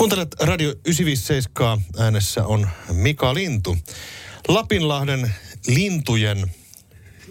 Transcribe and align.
Kuuntelet 0.00 0.36
Radio 0.40 0.70
957, 0.70 1.84
äänessä 1.98 2.46
on 2.46 2.68
Mika 2.92 3.34
Lintu. 3.34 3.76
Lapinlahden 4.48 5.34
lintujen 5.66 6.50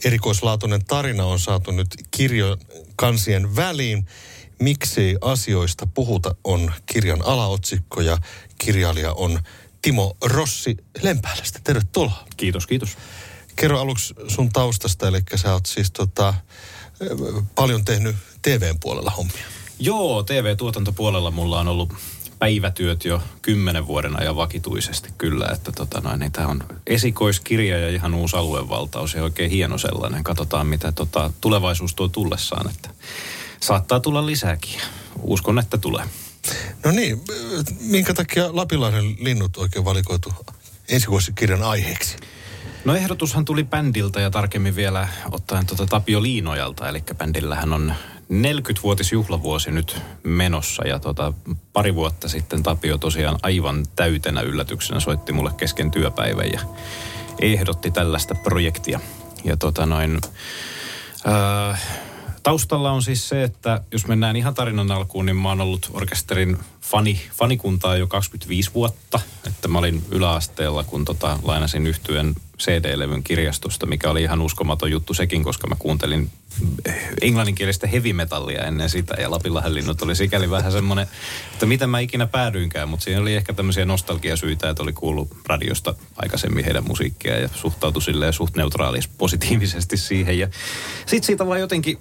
erikoislaatuinen 0.03 0.85
tarina 0.85 1.25
on 1.25 1.39
saatu 1.39 1.71
nyt 1.71 1.87
kirjon 2.11 2.57
kansien 2.95 3.55
väliin. 3.55 4.05
Miksi 4.59 5.15
asioista 5.21 5.87
puhuta 5.93 6.35
on 6.43 6.73
kirjan 6.85 7.21
alaotsikko 7.25 8.01
ja 8.01 8.17
kirjailija 8.57 9.13
on 9.13 9.39
Timo 9.81 10.17
Rossi 10.25 10.77
Lempäälästä. 11.01 11.59
Tervetuloa. 11.63 12.27
Kiitos, 12.37 12.67
kiitos. 12.67 12.97
Kerro 13.55 13.79
aluksi 13.79 14.13
sun 14.27 14.49
taustasta, 14.49 15.07
eli 15.07 15.19
sä 15.35 15.53
oot 15.53 15.65
siis 15.65 15.91
tota, 15.91 16.33
paljon 17.55 17.85
tehnyt 17.85 18.15
TVn 18.41 18.79
puolella 18.79 19.11
hommia. 19.11 19.45
Joo, 19.79 20.23
TV-tuotantopuolella 20.23 21.31
mulla 21.31 21.59
on 21.59 21.67
ollut 21.67 21.93
päivätyöt 22.39 23.05
jo 23.05 23.21
kymmenen 23.41 23.87
vuoden 23.87 24.19
ajan 24.19 24.35
vakituisesti 24.35 25.09
kyllä, 25.17 25.45
että 25.53 25.71
tota 25.71 26.01
noin, 26.01 26.19
niin 26.19 26.31
tämä 26.31 26.47
on 26.47 26.63
esikoiskirja 26.87 27.79
ja 27.79 27.89
ihan 27.89 28.13
uusi 28.13 28.35
aluevaltaus 28.35 29.13
ja 29.13 29.23
oikein 29.23 29.51
hieno 29.51 29.77
sellainen. 29.77 30.23
Katsotaan, 30.23 30.67
mitä 30.67 30.91
tota, 30.91 31.31
tulevaisuus 31.41 31.95
tuo 31.95 32.07
tullessaan, 32.07 32.69
että 32.69 32.89
saattaa 33.59 33.99
tulla 33.99 34.25
lisääkin. 34.25 34.81
Uskon, 35.21 35.59
että 35.59 35.77
tulee. 35.77 36.05
No 36.85 36.91
niin, 36.91 37.21
minkä 37.79 38.13
takia 38.13 38.55
Lapinlahden 38.55 39.15
linnut 39.19 39.57
oikein 39.57 39.85
valikoitu 39.85 40.33
ensivuosikirjan 40.89 41.63
aiheeksi? 41.63 42.15
No 42.85 42.95
ehdotushan 42.95 43.45
tuli 43.45 43.63
bändiltä 43.63 44.21
ja 44.21 44.29
tarkemmin 44.29 44.75
vielä 44.75 45.07
ottaen 45.31 45.65
tuota 45.65 45.85
Tapio 45.85 46.21
Liinojalta, 46.21 46.89
eli 46.89 47.03
bändillähän 47.17 47.73
on 47.73 47.93
40-vuotisjuhlavuosi 48.33 49.71
nyt 49.71 50.01
menossa 50.23 50.87
ja 50.87 50.99
tota, 50.99 51.33
pari 51.73 51.95
vuotta 51.95 52.29
sitten 52.29 52.63
Tapio 52.63 52.97
tosiaan 52.97 53.39
aivan 53.43 53.85
täytenä 53.95 54.41
yllätyksenä 54.41 54.99
soitti 54.99 55.33
mulle 55.33 55.51
kesken 55.57 55.91
työpäivän 55.91 56.51
ja 56.51 56.59
ehdotti 57.41 57.91
tällaista 57.91 58.35
projektia. 58.35 58.99
Ja 59.43 59.57
tota 59.57 59.85
noin, 59.85 60.19
ää, 61.25 61.77
taustalla 62.43 62.91
on 62.91 63.03
siis 63.03 63.29
se, 63.29 63.43
että 63.43 63.81
jos 63.91 64.07
mennään 64.07 64.35
ihan 64.35 64.53
tarinan 64.53 64.91
alkuun, 64.91 65.25
niin 65.25 65.35
mä 65.35 65.49
oon 65.49 65.61
ollut 65.61 65.89
orkesterin 65.93 66.57
fani, 66.81 67.21
fanikuntaa 67.31 67.97
jo 67.97 68.07
25 68.07 68.73
vuotta. 68.73 69.19
Että 69.47 69.67
mä 69.67 69.79
olin 69.79 70.03
yläasteella, 70.11 70.83
kun 70.83 71.05
tota, 71.05 71.39
lainasin 71.43 71.87
yhtyen 71.87 72.35
CD-levyn 72.59 73.23
kirjastosta, 73.23 73.85
mikä 73.85 74.09
oli 74.09 74.23
ihan 74.23 74.41
uskomaton 74.41 74.91
juttu 74.91 75.13
sekin, 75.13 75.43
koska 75.43 75.67
mä 75.67 75.75
kuuntelin 75.79 76.31
englanninkielistä 77.21 77.87
heavy 77.87 78.13
metallia 78.13 78.63
ennen 78.63 78.89
sitä 78.89 79.15
ja 79.21 79.31
Lapinlahden 79.31 79.73
linnut 79.73 80.01
oli 80.01 80.15
sikäli 80.15 80.49
vähän 80.49 80.71
semmoinen, 80.71 81.07
että 81.53 81.65
mitä 81.65 81.87
mä 81.87 81.99
ikinä 81.99 82.27
päädyinkään, 82.27 82.89
mutta 82.89 83.03
siinä 83.03 83.21
oli 83.21 83.35
ehkä 83.35 83.53
tämmöisiä 83.53 83.85
nostalgiasyitä, 83.85 84.69
että 84.69 84.83
oli 84.83 84.93
kuullut 84.93 85.29
radiosta 85.45 85.95
aikaisemmin 86.15 86.65
heidän 86.65 86.87
musiikkia 86.87 87.39
ja 87.39 87.49
suhtautui 87.53 88.01
silleen 88.01 88.33
suht 88.33 88.55
neutraalis 88.55 89.07
positiivisesti 89.07 89.97
siihen. 89.97 90.39
Ja 90.39 90.47
sitten 91.05 91.23
siitä 91.23 91.47
vaan 91.47 91.59
jotenkin 91.59 91.97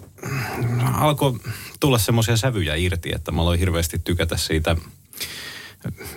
alkoi 0.94 1.38
tulla 1.80 1.98
semmoisia 1.98 2.36
sävyjä 2.36 2.74
irti, 2.74 3.10
että 3.14 3.32
mä 3.32 3.42
aloin 3.42 3.60
hirveästi 3.60 3.98
tykätä 4.04 4.36
siitä 4.36 4.76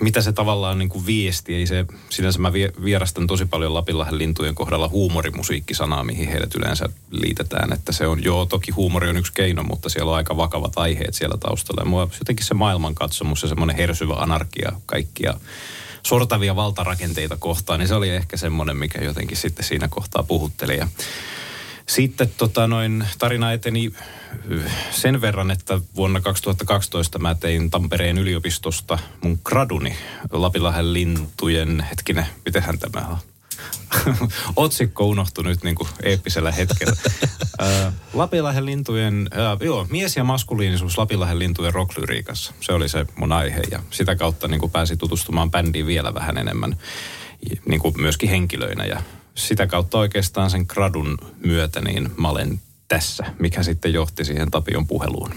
mitä 0.02 0.22
se 0.22 0.32
tavallaan 0.32 0.80
niin 0.80 0.90
kuin 0.90 1.06
viesti. 1.06 1.56
Ei 1.56 1.68
se, 1.68 1.86
sinänsä 2.10 2.40
mä 2.40 2.54
vierastan 2.84 3.28
tosi 3.28 3.46
paljon 3.46 3.74
Lapinlahden 3.74 4.18
lintujen 4.18 4.56
kohdalla 4.56 4.90
huumorimusiikkisanaa, 4.90 6.04
mihin 6.04 6.30
heidät 6.30 6.56
yleensä 6.56 6.90
liitetään. 7.12 7.74
Että 7.74 7.92
se 7.92 8.08
on, 8.08 8.24
joo, 8.24 8.46
toki 8.46 8.72
huumori 8.72 9.10
on 9.10 9.18
yksi 9.18 9.34
keino, 9.34 9.64
mutta 9.64 9.90
siellä 9.90 10.12
on 10.12 10.18
aika 10.18 10.38
vakavat 10.38 10.74
aiheet 10.76 11.14
siellä 11.14 11.38
taustalla. 11.38 11.82
Ja 11.82 11.90
mua 11.90 12.08
jotenkin 12.20 12.46
se 12.46 12.54
maailmankatsomus 12.54 13.42
ja 13.42 13.50
semmoinen 13.50 13.76
hersyvä 13.76 14.14
anarkia 14.14 14.72
kaikkia 14.86 15.34
sortavia 16.04 16.56
valtarakenteita 16.56 17.38
kohtaan, 17.38 17.80
niin 17.80 17.88
se 17.88 17.96
oli 17.96 18.10
ehkä 18.10 18.38
semmoinen, 18.38 18.78
mikä 18.78 19.04
jotenkin 19.04 19.38
sitten 19.38 19.66
siinä 19.66 19.88
kohtaa 19.88 20.24
puhutteli. 20.24 20.78
Ja 20.78 20.88
sitten 21.96 22.34
tota 22.38 22.68
noin, 22.68 23.06
tarina 23.20 23.52
eteni 23.52 23.94
sen 24.92 25.22
verran, 25.22 25.52
että 25.52 25.80
vuonna 25.96 26.22
2012 26.22 27.20
mä 27.20 27.36
tein 27.36 27.70
Tampereen 27.70 28.18
yliopistosta 28.18 29.00
mun 29.22 29.40
graduni 29.44 29.96
Lapinlahden 30.32 30.94
lintujen, 30.94 31.86
hetkinen, 31.90 32.26
mitenhän 32.46 32.80
tämä 32.80 33.08
on? 33.08 33.18
Otsikko 34.56 35.06
unohtui 35.06 35.44
nyt 35.44 35.64
niin 35.64 35.76
kuin 35.76 35.90
eeppisellä 36.04 36.52
hetkellä. 36.52 36.96
Lapinlahden 38.14 38.66
lintujen, 38.66 39.30
äh, 39.34 39.58
joo, 39.62 39.88
mies 39.90 40.16
ja 40.18 40.24
maskuliinisuus 40.24 40.98
Lapinlahden 40.98 41.40
lintujen 41.40 41.74
rocklyriikassa. 41.74 42.54
Se 42.62 42.74
oli 42.74 42.90
se 42.90 43.06
mun 43.16 43.32
aihe 43.32 43.62
ja 43.72 43.80
sitä 43.90 44.16
kautta 44.16 44.48
niin 44.48 44.60
kuin 44.60 44.72
pääsi 44.72 44.98
tutustumaan 44.98 45.52
bändiin 45.52 45.88
vielä 45.88 46.14
vähän 46.14 46.38
enemmän 46.38 46.78
niin 47.66 47.82
kuin 47.82 48.02
myöskin 48.02 48.30
henkilöinä 48.30 48.86
ja 48.86 49.02
sitä 49.48 49.68
kautta 49.68 49.98
oikeastaan 49.98 50.50
sen 50.50 50.66
gradun 50.68 51.18
myötä 51.46 51.82
niin 51.82 52.12
mä 52.18 52.30
olen 52.30 52.62
tässä, 52.88 53.24
mikä 53.40 53.64
sitten 53.64 53.94
johti 53.94 54.26
siihen 54.26 54.52
Tapion 54.52 54.88
puheluun. 54.88 55.34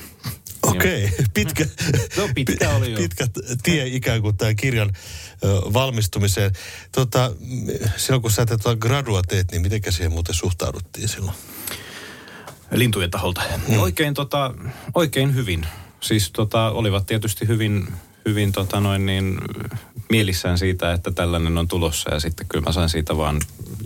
Okei, 0.62 1.04
okay. 1.04 1.24
pitkä, 1.34 1.66
no, 2.16 2.28
pitkä, 2.34 2.70
oli 2.70 2.92
jo. 2.92 2.96
pitkä 2.96 3.26
tie 3.62 3.86
ikään 3.86 4.22
kuin 4.22 4.36
tämän 4.36 4.56
kirjan 4.56 4.92
valmistumiseen. 5.72 6.52
Tota, 6.92 7.32
silloin 7.96 8.22
kun 8.22 8.30
sä 8.30 8.46
tätä 8.46 8.76
gradua 8.76 9.22
teet, 9.22 9.50
niin 9.50 9.62
miten 9.62 9.92
siihen 9.92 10.12
muuten 10.12 10.34
suhtauduttiin 10.34 11.08
silloin? 11.08 11.36
Lintujen 12.70 13.10
taholta. 13.10 13.42
Hmm. 13.68 13.78
Oikein, 13.78 14.14
tota, 14.14 14.54
oikein 14.94 15.34
hyvin. 15.34 15.66
Siis 16.00 16.30
tota, 16.30 16.70
olivat 16.70 17.06
tietysti 17.06 17.48
hyvin, 17.48 17.88
hyvin 18.24 18.52
tota 18.52 18.80
noin 18.80 19.06
niin, 19.06 19.38
mielissään 20.14 20.58
siitä, 20.58 20.92
että 20.92 21.10
tällainen 21.10 21.58
on 21.58 21.68
tulossa 21.68 22.14
ja 22.14 22.20
sitten 22.20 22.46
kyllä 22.48 22.64
mä 22.64 22.72
sain 22.72 22.88
siitä 22.88 23.16
vaan 23.16 23.40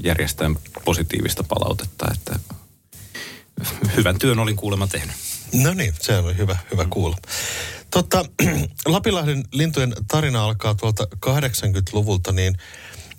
järjestää 0.04 0.50
positiivista 0.84 1.44
palautetta, 1.44 2.06
että 2.14 2.38
hyvän 3.96 4.18
työn 4.18 4.38
olin 4.38 4.56
kuulemma 4.56 4.86
tehnyt. 4.86 5.16
No 5.52 5.74
niin, 5.74 5.94
se 6.00 6.18
oli 6.18 6.36
hyvä, 6.36 6.56
hyvä 6.72 6.84
mm. 6.84 6.90
kuulla. 6.90 7.16
Totta, 7.90 8.24
Lapilahden 8.86 9.44
lintujen 9.52 9.94
tarina 10.08 10.44
alkaa 10.44 10.74
tuolta 10.74 11.06
80-luvulta, 11.26 12.32
niin 12.32 12.56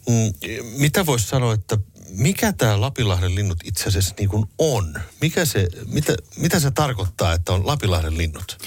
mm, 0.09 0.34
mitä 0.78 1.06
voisi 1.06 1.28
sanoa, 1.28 1.53
että 1.53 1.78
mikä 2.09 2.53
tämä 2.53 2.81
Lapilahden 2.81 3.36
linnut 3.36 3.58
itse 3.64 3.88
asiassa 3.90 4.16
niin 4.20 4.30
kuin 4.30 4.46
on? 4.58 4.94
Mikä 5.22 5.46
se, 5.46 5.68
mitä, 5.86 6.16
mitä 6.38 6.59
se 6.59 6.72
tarkoittaa, 6.72 7.34
että 7.34 7.53
on 7.53 7.68
Lapilahden 7.68 8.18
linnut? 8.18 8.58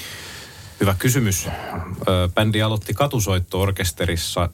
Hyvä 0.82 0.94
kysymys. 0.98 1.48
Bändi 2.34 2.62
aloitti 2.62 2.94
katusoitto-orkesterissa, 2.94 4.48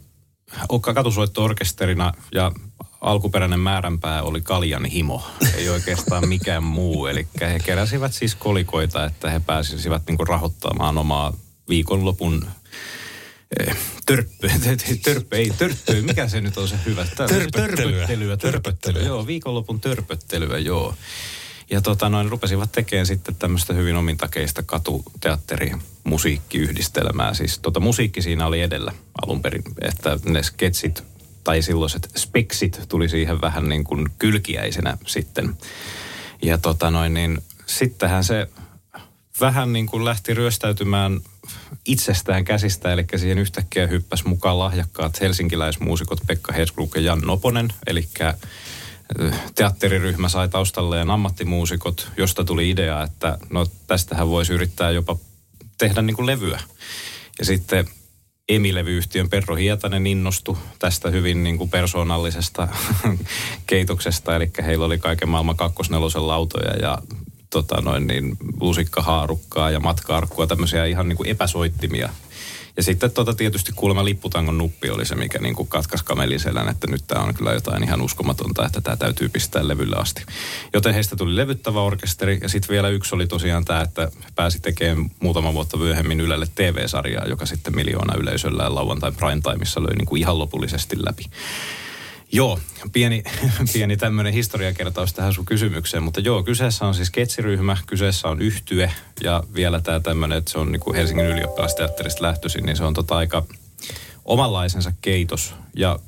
katusoitto-orkesterina 0.94 2.12
ja 2.32 2.52
alkuperäinen 3.00 3.60
määränpää 3.60 4.22
oli 4.22 4.40
kaljan 4.40 4.84
himo, 4.84 5.22
ei 5.54 5.68
oikeastaan 5.68 6.28
mikään 6.28 6.62
muu. 6.62 7.06
Eli 7.06 7.26
he 7.40 7.58
keräsivät 7.58 8.12
siis 8.12 8.34
kolikoita, 8.34 9.04
että 9.04 9.30
he 9.30 9.40
pääsisivät 9.40 10.02
niinku 10.08 10.24
rahoittamaan 10.24 10.98
omaa 10.98 11.32
viikonlopun 11.68 12.46
eh, 13.60 13.76
törppö, 14.06 14.50
törppö, 15.04 15.36
ei 15.36 15.50
törppö, 15.58 16.02
mikä 16.02 16.28
se 16.28 16.40
nyt 16.40 16.58
on 16.58 16.68
se 16.68 16.78
hyvä? 16.86 17.04
Törpöttelyä. 17.04 17.48
Törpöttelyä, 17.66 18.36
törpöttelyä, 18.36 19.02
joo, 19.02 19.26
viikonlopun 19.26 19.80
törpöttelyä, 19.80 20.58
joo. 20.58 20.94
Ja 21.70 21.80
tota 21.80 22.08
noin, 22.08 22.28
rupesivat 22.28 22.72
tekemään 22.72 23.06
sitten 23.06 23.34
tämmöistä 23.34 23.74
hyvin 23.74 23.96
omintakeista 23.96 24.62
katuteatteri 24.62 25.72
musiikkiyhdistelmää. 26.04 27.34
Siis 27.34 27.58
tota 27.58 27.80
musiikki 27.80 28.22
siinä 28.22 28.46
oli 28.46 28.60
edellä 28.60 28.92
alun 29.22 29.42
perin, 29.42 29.62
että 29.80 30.18
ne 30.24 30.42
sketsit 30.42 31.04
tai 31.44 31.62
silloiset 31.62 32.10
speksit 32.16 32.80
tuli 32.88 33.08
siihen 33.08 33.40
vähän 33.40 33.68
niin 33.68 33.84
kuin 33.84 34.06
kylkiäisenä 34.18 34.98
sitten. 35.06 35.56
Ja 36.42 36.58
tota 36.58 36.90
noin, 36.90 37.14
niin 37.14 37.42
sittenhän 37.66 38.24
se 38.24 38.48
vähän 39.40 39.72
niin 39.72 39.86
kuin 39.86 40.04
lähti 40.04 40.34
ryöstäytymään 40.34 41.20
itsestään 41.86 42.44
käsistä, 42.44 42.92
eli 42.92 43.04
siihen 43.16 43.38
yhtäkkiä 43.38 43.86
hyppäsi 43.86 44.28
mukaan 44.28 44.58
lahjakkaat 44.58 45.20
helsinkiläismuusikot 45.20 46.20
Pekka 46.26 46.52
Hedskruk 46.52 46.94
ja 46.94 47.00
Jan 47.00 47.20
Noponen, 47.20 47.69
eli 47.87 48.08
teatteriryhmä 49.55 50.28
sai 50.28 50.49
taustalleen 50.49 51.10
ammattimuusikot, 51.10 52.10
josta 52.16 52.44
tuli 52.44 52.70
idea, 52.70 53.02
että 53.02 53.38
no 53.50 53.66
tästähän 53.87 54.28
voisi 54.28 54.52
yrittää 54.52 54.90
jopa 54.90 55.16
tehdä 55.78 56.02
niin 56.02 56.16
kuin 56.16 56.26
levyä. 56.26 56.60
Ja 57.38 57.44
sitten 57.44 57.88
Emilevyyhtiön 58.49 59.31
Perro 59.31 59.56
Hietanen 59.56 60.06
innostui 60.06 60.56
tästä 60.78 61.10
hyvin 61.10 61.44
niin 61.44 61.58
kuin 61.58 61.70
persoonallisesta 61.70 62.69
keitoksesta, 63.66 64.37
eli 64.37 64.50
heillä 64.64 64.84
oli 64.84 64.99
kaiken 64.99 65.28
maailman 65.28 65.56
kakkosnelosen 65.56 66.26
lautoja 66.26 66.76
ja 66.76 66.99
tota 67.50 67.81
noin 67.81 68.06
niin, 68.06 68.37
lusikkahaarukkaa 68.60 69.70
ja 69.70 69.81
matkaarkkua, 69.81 70.46
tämmöisiä 70.46 70.84
ihan 70.84 71.08
niin 71.08 71.16
kuin 71.16 71.28
epäsoittimia. 71.28 72.08
Ja 72.78 72.82
sitten 72.82 73.10
tota 73.10 73.34
tietysti 73.34 73.72
kuulemma 73.76 74.04
lipputangon 74.04 74.58
nuppi 74.58 74.90
oli 74.90 75.06
se, 75.06 75.14
mikä 75.14 75.38
niin 75.38 75.54
kuin 75.54 75.69
katkaisi 75.69 76.04
kamelin 76.04 76.40
selän, 76.40 76.69
että 76.69 76.86
nyt 76.86 77.04
tämä 77.06 77.22
on 77.25 77.34
kyllä 77.34 77.52
jotain 77.52 77.84
ihan 77.84 78.02
uskomatonta, 78.02 78.66
että 78.66 78.80
tämä 78.80 78.96
täytyy 78.96 79.28
pistää 79.28 79.69
levylle 79.69 79.96
asti. 79.96 80.25
Joten 80.72 80.94
heistä 80.94 81.16
tuli 81.16 81.36
levyttävä 81.36 81.82
orkesteri 81.82 82.38
ja 82.42 82.48
sitten 82.48 82.69
vielä 82.69 82.88
yksi 82.88 83.14
oli 83.14 83.26
tosiaan 83.26 83.64
tämä, 83.64 83.80
että 83.80 84.10
pääsi 84.34 84.60
tekemään 84.60 85.10
muutama 85.20 85.54
vuotta 85.54 85.76
myöhemmin 85.76 86.20
Ylelle 86.20 86.46
TV-sarjaa, 86.54 87.26
joka 87.26 87.46
sitten 87.46 87.75
miljoona 87.75 88.14
yleisöllä 88.19 88.75
lauantai 88.75 89.12
prime 89.12 89.40
timeissa 89.52 89.82
löi 89.82 89.96
niin 89.96 90.06
kuin 90.06 90.20
ihan 90.20 90.38
lopullisesti 90.38 90.96
läpi. 91.04 91.24
Joo, 92.32 92.60
pieni, 92.92 93.22
pieni 93.72 93.96
tämmöinen 93.96 94.32
historiakertaus 94.32 95.12
tähän 95.12 95.34
sun 95.34 95.44
kysymykseen, 95.44 96.02
mutta 96.02 96.20
joo, 96.20 96.42
kyseessä 96.42 96.86
on 96.86 96.94
siis 96.94 97.10
ketsiryhmä, 97.10 97.76
kyseessä 97.86 98.28
on 98.28 98.42
yhtye 98.42 98.92
ja 99.22 99.42
vielä 99.54 99.80
tämä 99.80 100.00
tämmöinen, 100.00 100.38
että 100.38 100.50
se 100.50 100.58
on 100.58 100.72
niin 100.72 100.94
Helsingin 100.94 101.26
ylioppilasteatterista 101.26 102.22
lähtöisin, 102.22 102.66
niin 102.66 102.76
se 102.76 102.84
on 102.84 102.94
tota 102.94 103.16
aika 103.16 103.46
omanlaisensa 104.25 104.92
keitos 105.00 105.54
ja 105.76 105.98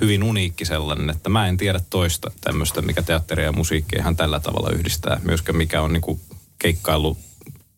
hyvin 0.00 0.22
uniikki 0.22 0.64
sellainen, 0.64 1.10
että 1.10 1.28
mä 1.28 1.48
en 1.48 1.56
tiedä 1.56 1.80
toista 1.90 2.30
tämmöistä, 2.40 2.82
mikä 2.82 3.02
teatteria 3.02 3.44
ja 3.44 3.52
musiikkia 3.52 4.00
ihan 4.00 4.16
tällä 4.16 4.40
tavalla 4.40 4.70
yhdistää, 4.70 5.20
myöskään 5.24 5.56
mikä 5.56 5.82
on 5.82 5.92
niin 5.92 6.00
kuin 6.00 6.20
keikkailu 6.58 7.18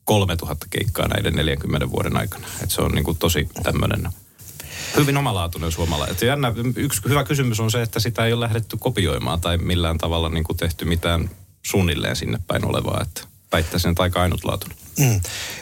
3000 0.04 0.66
keikkaa 0.70 1.08
näiden 1.08 1.34
40 1.34 1.90
vuoden 1.90 2.16
aikana. 2.16 2.46
että 2.62 2.74
se 2.74 2.82
on 2.82 2.92
niin 2.92 3.16
tosi 3.18 3.48
tämmöinen 3.62 4.08
hyvin 4.96 5.16
omalaatuinen 5.16 5.72
suomalainen. 5.72 6.16
Jännä, 6.22 6.52
yksi 6.76 7.02
hyvä 7.08 7.24
kysymys 7.24 7.60
on 7.60 7.70
se, 7.70 7.82
että 7.82 8.00
sitä 8.00 8.24
ei 8.26 8.32
ole 8.32 8.44
lähdetty 8.44 8.76
kopioimaan 8.76 9.40
tai 9.40 9.58
millään 9.58 9.98
tavalla 9.98 10.28
niin 10.28 10.44
kuin 10.44 10.56
tehty 10.56 10.84
mitään 10.84 11.30
suunnilleen 11.62 12.16
sinne 12.16 12.38
päin 12.46 12.64
olevaa. 12.64 13.00
Että 13.02 13.22
väittäisin, 13.52 13.90
että 13.90 14.02
aika 14.02 14.22
ainutlaatuinen. 14.22 14.81
Mm. 14.98 15.20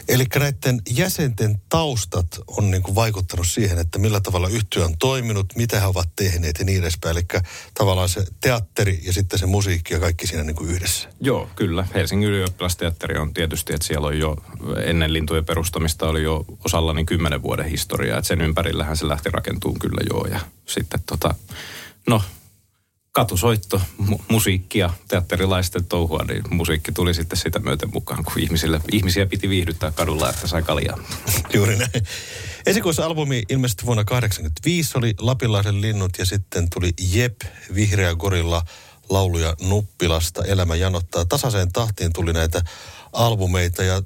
Eli 0.08 0.24
näiden 0.38 0.80
jäsenten 0.90 1.60
taustat 1.68 2.26
on 2.46 2.70
niin 2.70 2.82
kuin 2.82 2.94
vaikuttanut 2.94 3.46
siihen, 3.46 3.78
että 3.78 3.98
millä 3.98 4.20
tavalla 4.20 4.48
yhtiö 4.48 4.84
on 4.84 4.98
toiminut, 4.98 5.46
mitä 5.56 5.80
he 5.80 5.86
ovat 5.86 6.08
tehneet 6.16 6.58
ja 6.58 6.64
niin 6.64 6.78
edespäin. 6.78 7.16
Eli 7.16 7.26
tavallaan 7.74 8.08
se 8.08 8.24
teatteri 8.40 9.00
ja 9.02 9.12
sitten 9.12 9.38
se 9.38 9.46
musiikki 9.46 9.94
ja 9.94 10.00
kaikki 10.00 10.26
siinä 10.26 10.44
niin 10.44 10.56
kuin 10.56 10.70
yhdessä. 10.70 11.08
Joo, 11.20 11.50
kyllä. 11.56 11.86
Helsingin 11.94 12.28
ylioppilasteatteri 12.28 13.18
on 13.18 13.34
tietysti, 13.34 13.74
että 13.74 13.86
siellä 13.86 14.06
on 14.06 14.18
jo 14.18 14.36
ennen 14.84 15.12
lintujen 15.12 15.44
perustamista 15.44 16.08
oli 16.08 16.22
jo 16.22 16.44
osalla 16.64 16.92
niin 16.92 17.06
kymmenen 17.06 17.42
vuoden 17.42 17.66
historiaa. 17.66 18.18
Että 18.18 18.28
sen 18.28 18.40
ympärillähän 18.40 18.96
se 18.96 19.08
lähti 19.08 19.30
rakentuun 19.30 19.78
kyllä 19.78 20.00
joo. 20.10 20.26
Ja 20.26 20.40
sitten 20.66 21.00
tota, 21.06 21.34
no 22.06 22.22
katusoitto, 23.12 23.80
mu- 23.98 24.22
musiikkia, 24.28 24.90
teatterilaisten 25.08 25.84
touhua, 25.84 26.24
niin 26.28 26.42
musiikki 26.50 26.92
tuli 26.92 27.14
sitten 27.14 27.38
sitä 27.38 27.58
myöten 27.58 27.90
mukaan, 27.92 28.24
kun 28.24 28.38
ihmisille, 28.38 28.80
ihmisiä 28.92 29.26
piti 29.26 29.48
viihdyttää 29.48 29.90
kadulla, 29.90 30.30
että 30.30 30.46
sai 30.46 30.62
kaljaa. 30.62 30.98
Juuri 31.54 31.76
näin. 31.76 31.90
Esikoisalbumi 32.66 33.42
ilmestyi 33.48 33.86
vuonna 33.86 34.04
1985, 34.04 34.98
oli 34.98 35.14
Lapinlahden 35.18 35.80
linnut 35.80 36.10
ja 36.18 36.26
sitten 36.26 36.70
tuli 36.70 36.92
Jep, 37.12 37.40
Vihreä 37.74 38.14
Gorilla, 38.14 38.62
lauluja 39.08 39.54
Nuppilasta, 39.60 40.44
Elämä 40.44 40.74
janottaa. 40.74 41.24
Tasaiseen 41.24 41.72
tahtiin 41.72 42.12
tuli 42.12 42.32
näitä 42.32 42.62
albumeita 43.12 43.82
ja 43.82 44.02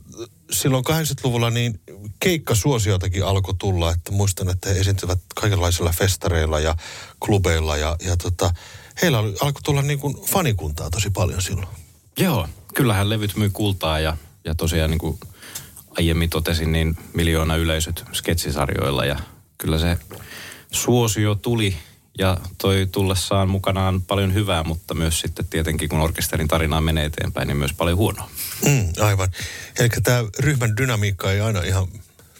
silloin 0.50 0.84
80-luvulla 0.84 1.50
niin 1.50 1.80
keikkasuosiotakin 2.20 3.24
alkoi 3.24 3.54
tulla, 3.58 3.92
että 3.92 4.12
muistan, 4.12 4.48
että 4.48 4.68
he 4.68 4.80
esiintyvät 4.80 5.18
kaikenlaisilla 5.34 5.92
festareilla 5.98 6.60
ja 6.60 6.76
klubeilla 7.20 7.76
ja, 7.76 7.96
ja 8.04 8.16
tota, 8.16 8.54
heillä 9.02 9.18
oli, 9.18 9.34
alkoi 9.40 9.62
tulla 9.62 9.82
niin 9.82 9.98
kuin 9.98 10.16
fanikuntaa 10.26 10.90
tosi 10.90 11.10
paljon 11.10 11.42
silloin. 11.42 11.68
Joo, 12.18 12.48
kyllähän 12.74 13.10
levyt 13.10 13.36
myy 13.36 13.50
kultaa 13.50 14.00
ja, 14.00 14.16
ja 14.44 14.54
tosiaan 14.54 14.90
niin 14.90 14.98
kuin 14.98 15.18
aiemmin 15.98 16.30
totesin, 16.30 16.72
niin 16.72 16.96
miljoona 17.14 17.56
yleisöt 17.56 18.04
sketsisarjoilla 18.12 19.04
ja 19.04 19.18
kyllä 19.58 19.78
se 19.78 19.98
suosio 20.70 21.34
tuli 21.34 21.76
ja 22.18 22.38
toi 22.58 22.88
tullessaan 22.92 23.48
mukanaan 23.48 24.02
paljon 24.02 24.34
hyvää, 24.34 24.64
mutta 24.64 24.94
myös 24.94 25.20
sitten 25.20 25.46
tietenkin 25.46 25.88
kun 25.88 26.00
orkesterin 26.00 26.48
tarinaa 26.48 26.80
menee 26.80 27.04
eteenpäin, 27.04 27.48
niin 27.48 27.56
myös 27.56 27.72
paljon 27.72 27.96
huonoa. 27.96 28.30
Mm, 28.64 28.92
aivan. 29.00 29.28
Eli 29.78 29.88
tämä 30.02 30.24
ryhmän 30.38 30.76
dynamiikka 30.76 31.32
ei 31.32 31.40
aina 31.40 31.62
ihan 31.62 31.88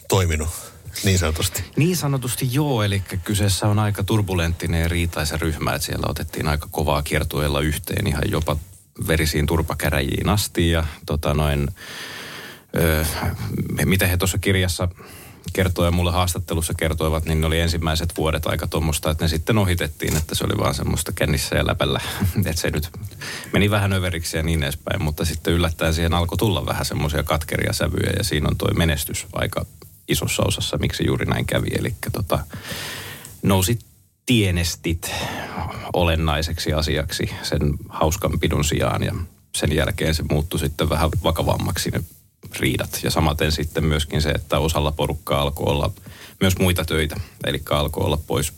toiminut 0.09 0.74
niin 1.05 1.19
sanotusti. 1.19 1.65
Niin 1.77 1.97
sanotusti 1.97 2.49
joo, 2.53 2.83
eli 2.83 3.03
kyseessä 3.25 3.67
on 3.69 3.79
aika 3.79 4.05
turbulenttinen 4.05 4.81
ja 4.81 4.89
riitaisa 4.89 5.37
ryhmä, 5.37 5.75
että 5.75 5.87
siellä 5.87 6.07
otettiin 6.09 6.49
aika 6.49 6.69
kovaa 6.71 7.03
kiertueella 7.03 7.61
yhteen 7.61 8.07
ihan 8.07 8.31
jopa 8.31 8.57
verisiin 9.09 9.47
turpakäräjiin 9.47 10.29
asti 10.29 10.71
ja 10.71 10.85
tota 11.07 11.35
noin, 11.35 11.69
öö, 12.77 13.05
miten 13.85 14.09
he 14.09 14.17
tuossa 14.17 14.39
kirjassa 14.39 14.89
kertoi 15.53 15.87
ja 15.87 15.91
mulle 15.91 16.13
haastattelussa 16.13 16.75
kertoivat, 16.75 17.25
niin 17.25 17.41
ne 17.41 17.47
oli 17.47 17.61
ensimmäiset 17.61 18.17
vuodet 18.17 18.47
aika 18.47 18.67
tuommoista, 18.67 19.11
että 19.11 19.25
ne 19.25 19.29
sitten 19.29 19.59
ohitettiin, 19.59 20.17
että 20.17 20.35
se 20.35 20.45
oli 20.45 20.59
vaan 20.59 20.75
semmoista 20.75 21.13
kännissä 21.13 21.57
ja 21.57 21.67
läpällä. 21.67 22.01
että 22.47 22.61
se 22.61 22.71
nyt 22.71 22.91
meni 23.53 23.71
vähän 23.71 23.93
överiksi 23.93 24.37
ja 24.37 24.43
niin 24.43 24.63
edespäin, 24.63 25.03
mutta 25.03 25.25
sitten 25.25 25.55
yllättäen 25.55 25.95
siihen 25.95 26.15
alkoi 26.15 26.39
tulla 26.39 26.67
vähän 26.67 26.85
semmoisia 26.85 27.23
katkeria 27.23 27.73
sävyjä 27.73 28.13
ja 28.17 28.25
siinä 28.25 28.49
on 28.49 28.57
toi 28.57 28.75
menestys 28.75 29.27
aika 29.33 29.67
isossa 30.09 30.43
osassa, 30.47 30.79
miksi 30.79 31.07
juuri 31.07 31.27
näin 31.27 31.47
kävi. 31.47 31.69
Eli 31.79 31.95
tota, 32.13 32.39
nousi 33.43 33.79
tienestit 34.27 35.11
olennaiseksi 35.93 36.73
asiaksi 36.73 37.31
sen 37.43 37.61
hauskanpidon 37.89 38.65
sijaan 38.65 39.03
ja 39.03 39.15
sen 39.55 39.73
jälkeen 39.73 40.15
se 40.15 40.25
muuttui 40.31 40.61
sitten 40.61 40.89
vähän 40.89 41.11
vakavammaksi 41.23 41.91
ne 41.91 42.01
riidat. 42.61 43.01
Ja 43.03 43.11
samaten 43.11 43.53
sitten 43.53 43.85
myöskin 43.85 44.23
se, 44.23 44.31
että 44.31 44.59
osalla 44.59 44.93
porukkaa 44.93 45.43
alkoi 45.43 45.73
olla 45.73 45.93
myös 46.41 46.59
muita 46.59 46.85
töitä, 46.85 47.17
eli 47.47 47.63
alkoi 47.71 48.05
olla 48.07 48.19
pois 48.27 48.53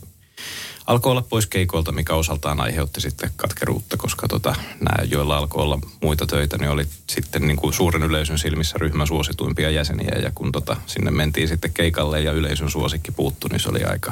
alkoi 0.87 1.11
olla 1.11 1.21
pois 1.21 1.47
keikoilta, 1.47 1.91
mikä 1.91 2.15
osaltaan 2.15 2.59
aiheutti 2.59 3.01
sitten 3.01 3.31
katkeruutta, 3.35 3.97
koska 3.97 4.27
tota, 4.27 4.55
nämä, 4.79 5.03
joilla 5.05 5.37
alkoi 5.37 5.63
olla 5.63 5.79
muita 6.01 6.25
töitä, 6.25 6.57
niin 6.57 6.69
oli 6.69 6.87
sitten 7.09 7.47
niin 7.47 7.57
kuin 7.57 7.73
suuren 7.73 8.03
yleisön 8.03 8.39
silmissä 8.39 8.77
ryhmän 8.77 9.07
suosituimpia 9.07 9.69
jäseniä. 9.69 10.19
Ja 10.21 10.31
kun 10.35 10.51
tota, 10.51 10.77
sinne 10.85 11.11
mentiin 11.11 11.47
sitten 11.47 11.73
keikalle 11.73 12.21
ja 12.21 12.31
yleisön 12.31 12.71
suosikki 12.71 13.11
puuttu, 13.11 13.47
niin 13.47 13.59
se 13.59 13.69
oli 13.69 13.83
aika 13.83 14.11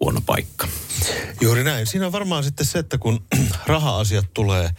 huono 0.00 0.20
paikka. 0.26 0.68
Juuri 1.40 1.64
näin. 1.64 1.86
Siinä 1.86 2.06
on 2.06 2.12
varmaan 2.12 2.44
sitten 2.44 2.66
se, 2.66 2.78
että 2.78 2.98
kun 2.98 3.24
raha-asiat 3.66 4.26
tulee 4.34 4.70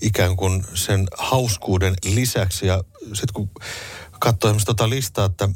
ikään 0.00 0.36
kuin 0.36 0.64
sen 0.74 1.06
hauskuuden 1.18 1.94
lisäksi 2.04 2.66
ja 2.66 2.84
sitten 3.02 3.34
kun 3.34 3.50
katsoo 4.18 4.54
tota 4.66 4.90
listaa, 4.90 5.24
että 5.26 5.48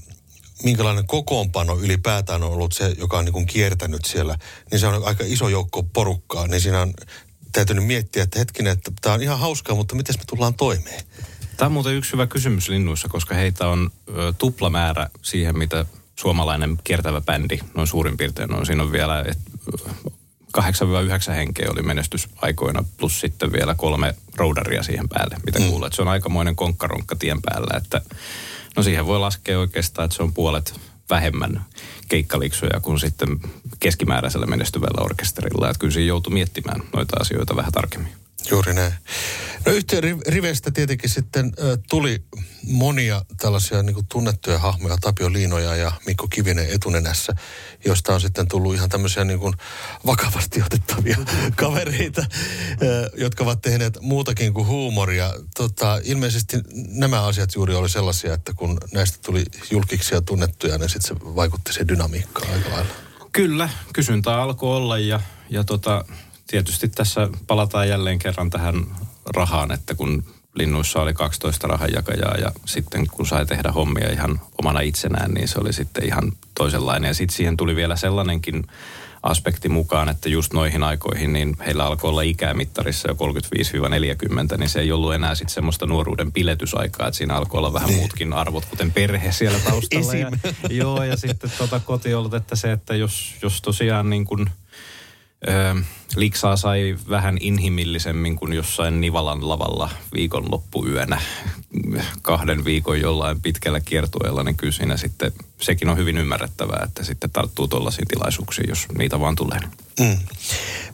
minkälainen 0.62 1.06
kokoonpano 1.06 1.79
ylipäätään 1.79 2.43
on 2.43 2.53
ollut 2.53 2.73
se, 2.73 2.95
joka 2.99 3.19
on 3.19 3.25
niin 3.25 3.33
kuin 3.33 3.47
kiertänyt 3.47 4.05
siellä, 4.05 4.39
niin 4.71 4.79
se 4.79 4.87
on 4.87 5.05
aika 5.05 5.25
iso 5.27 5.49
joukko 5.49 5.83
porukkaa, 5.83 6.47
niin 6.47 6.61
siinä 6.61 6.81
on 6.81 6.95
täytynyt 7.53 7.87
miettiä, 7.87 8.23
että 8.23 8.39
hetkinen, 8.39 8.73
että 8.73 8.93
tämä 9.01 9.15
on 9.15 9.23
ihan 9.23 9.39
hauskaa, 9.39 9.77
mutta 9.77 9.95
miten 9.95 10.15
me 10.19 10.25
tullaan 10.27 10.55
toimeen? 10.55 11.05
Tämä 11.56 11.67
on 11.67 11.73
muuten 11.73 11.95
yksi 11.95 12.12
hyvä 12.12 12.27
kysymys 12.27 12.69
linnuissa, 12.69 13.09
koska 13.09 13.35
heitä 13.35 13.69
on 13.69 13.91
ö, 14.09 14.33
tuplamäärä 14.39 15.11
siihen, 15.23 15.59
mitä 15.59 15.87
suomalainen 16.17 16.79
kiertävä 16.85 17.21
bändi, 17.21 17.59
noin 17.75 17.89
suurin 17.89 18.17
piirtein 18.17 18.55
on. 18.55 18.67
Siinä 18.67 18.83
on 18.83 18.93
vielä, 18.93 19.25
et, 19.28 19.38
8-9 20.59 20.61
henkeä 21.33 21.71
oli 21.71 21.83
menestysaikoina, 21.83 22.85
plus 22.97 23.21
sitten 23.21 23.52
vielä 23.52 23.75
kolme 23.75 24.14
roudaria 24.37 24.83
siihen 24.83 25.09
päälle, 25.09 25.37
mitä 25.47 25.59
mm. 25.59 25.69
kuulet. 25.69 25.93
Se 25.93 26.02
on 26.02 26.09
aikamoinen 26.09 26.57
konkkaronkka 26.57 27.17
tien 27.17 27.43
päällä, 27.43 27.76
että 27.76 28.00
No 28.76 28.83
siihen 28.83 29.07
voi 29.07 29.19
laskea 29.19 29.59
oikeastaan, 29.59 30.04
että 30.04 30.16
se 30.16 30.23
on 30.23 30.33
puolet 30.33 30.81
vähemmän 31.11 31.64
keikkaliksuja 32.09 32.81
kuin 32.81 33.00
sitten 33.00 33.40
keskimääräisellä 33.81 34.47
menestyvällä 34.47 35.04
orkesterilla. 35.04 35.71
Että 35.71 35.81
kyllä 35.81 35.93
siinä 35.93 36.09
joutuu 36.09 36.33
miettimään 36.33 36.83
noita 36.93 37.16
asioita 37.21 37.57
vähän 37.57 37.73
tarkemmin. 37.73 38.24
Juuri 38.51 38.75
näin. 38.75 38.93
No 39.67 39.73
yhteen 39.73 40.21
riveistä 40.27 40.71
tietenkin 40.71 41.11
sitten 41.11 41.53
tuli 41.91 42.25
monia 42.67 43.25
tällaisia 43.41 43.83
niin 43.83 43.95
kuin 43.95 44.07
tunnettuja 44.07 44.59
hahmoja, 44.59 44.97
Tapio 45.01 45.33
Liinoja 45.33 45.77
ja 45.77 45.93
Mikko 46.07 46.29
Kivinen 46.29 46.71
etunenässä, 46.71 47.33
josta 47.85 48.15
on 48.15 48.21
sitten 48.21 48.49
tullut 48.49 48.75
ihan 48.75 48.89
tämmöisiä 48.89 49.25
niin 49.25 49.39
kuin 49.39 49.55
vakavasti 50.07 50.63
otettavia 50.63 51.17
kavereita, 51.57 52.25
jotka 53.17 53.45
ovat 53.45 53.63
tehneet 53.63 53.99
muutakin 54.01 54.55
kuin 54.55 54.67
huumoria. 54.67 55.35
Tota, 55.57 56.01
ilmeisesti 56.05 56.57
nämä 56.89 57.23
asiat 57.23 57.55
juuri 57.55 57.75
oli 57.75 57.89
sellaisia, 57.89 58.35
että 58.35 58.53
kun 58.55 58.79
näistä 58.93 59.19
tuli 59.27 59.45
julkiksi 59.71 60.15
ja 60.15 60.21
tunnettuja, 60.21 60.79
niin 60.79 60.91
sitten 60.91 61.19
se 61.19 61.25
vaikutti 61.25 61.73
se 61.73 61.89
dynamiikkaan 61.89 62.53
aika 62.53 62.71
lailla. 62.71 62.95
Kyllä, 63.33 63.69
kysyntää 63.93 64.43
alkoi 64.43 64.77
olla 64.77 64.99
ja, 64.99 65.21
ja 65.51 65.65
tota, 65.65 66.05
tietysti 66.47 66.89
tässä 66.89 67.29
palataan 67.47 67.89
jälleen 67.89 68.19
kerran 68.19 68.51
tähän 68.51 68.75
rahaan, 69.35 69.73
että 69.73 69.95
kun 69.95 70.25
linnuissa 70.55 71.03
oli 71.03 71.15
12 71.15 71.67
rahanjakajaa 71.67 72.37
ja 72.37 72.53
sitten 72.65 73.07
kun 73.07 73.27
sai 73.27 73.47
tehdä 73.47 73.73
hommia 73.73 74.13
ihan 74.13 74.41
omana 74.59 74.81
itsenään, 74.81 75.31
niin 75.35 75.49
se 75.49 75.61
oli 75.61 75.73
sitten 75.73 76.05
ihan 76.05 76.33
toisenlainen. 76.55 77.09
Ja 77.09 77.15
sitten 77.15 77.37
siihen 77.37 77.57
tuli 77.57 77.77
vielä 77.77 77.97
sellainenkin 77.97 78.65
aspekti 79.23 79.69
mukaan, 79.69 80.09
että 80.09 80.29
just 80.29 80.53
noihin 80.53 80.83
aikoihin 80.83 81.33
niin 81.33 81.57
heillä 81.67 81.87
alkoi 81.87 82.11
olla 82.11 82.23
ikää 82.23 82.55
mittarissa 82.55 83.09
jo 83.09 83.15
35-40, 84.55 84.59
niin 84.59 84.69
se 84.69 84.81
ei 84.81 84.93
ollut 84.93 85.15
enää 85.15 85.35
sitten 85.35 85.55
semmoista 85.55 85.87
nuoruuden 85.87 86.33
piletysaikaa, 86.33 87.09
että 87.09 87.19
siinä 87.19 87.35
alkoi 87.35 87.59
olla 87.59 87.73
vähän 87.73 87.89
niin. 87.89 87.99
muutkin 87.99 88.33
arvot, 88.33 88.65
kuten 88.65 88.93
perhe 88.93 89.33
siellä 89.33 89.59
taustalla. 89.59 90.15
ja, 90.15 90.31
joo, 90.81 91.03
ja 91.03 91.17
sitten 91.17 91.53
tota 91.59 91.81
kotiolot, 91.81 92.35
että 92.35 92.57
se, 92.57 92.73
että 92.73 92.95
jos, 92.95 93.35
jos 93.43 93.63
tosiaan 93.63 94.11
niin 94.11 94.25
kuin– 94.25 94.51
Öö, 95.49 95.75
liksaa 96.17 96.57
sai 96.57 96.97
vähän 97.09 97.37
inhimillisemmin 97.41 98.37
kuin 98.37 98.53
jossain 98.53 99.01
Nivalan 99.01 99.49
lavalla 99.49 99.91
viikonloppuyönä 100.15 101.21
kahden 102.23 102.65
viikon 102.65 103.01
jollain 103.01 103.41
pitkällä 103.41 103.81
kiertueella, 103.81 104.43
niin 104.43 104.57
kyllä 104.57 104.73
siinä 104.73 104.97
sitten 104.97 105.33
sekin 105.61 105.89
on 105.89 105.97
hyvin 105.97 106.19
ymmärrettävää, 106.19 106.83
että 106.85 107.05
sitten 107.05 107.31
tarttuu 107.31 107.69
tuollaisiin 107.69 108.09
tilaisuuksiin, 108.09 108.69
jos 108.69 108.87
niitä 108.99 109.21
vaan 109.21 109.37
tulee. 109.37 109.61
Mm. 110.01 110.19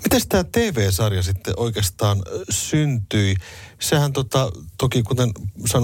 Miten 0.05 0.29
tämä 0.29 0.45
TV-sarja 0.45 1.23
sitten 1.23 1.55
oikeastaan 1.57 2.23
syntyi? 2.51 3.37
Sehän 3.79 4.13
tota, 4.13 4.53
toki, 4.79 5.03
kuten 5.03 5.33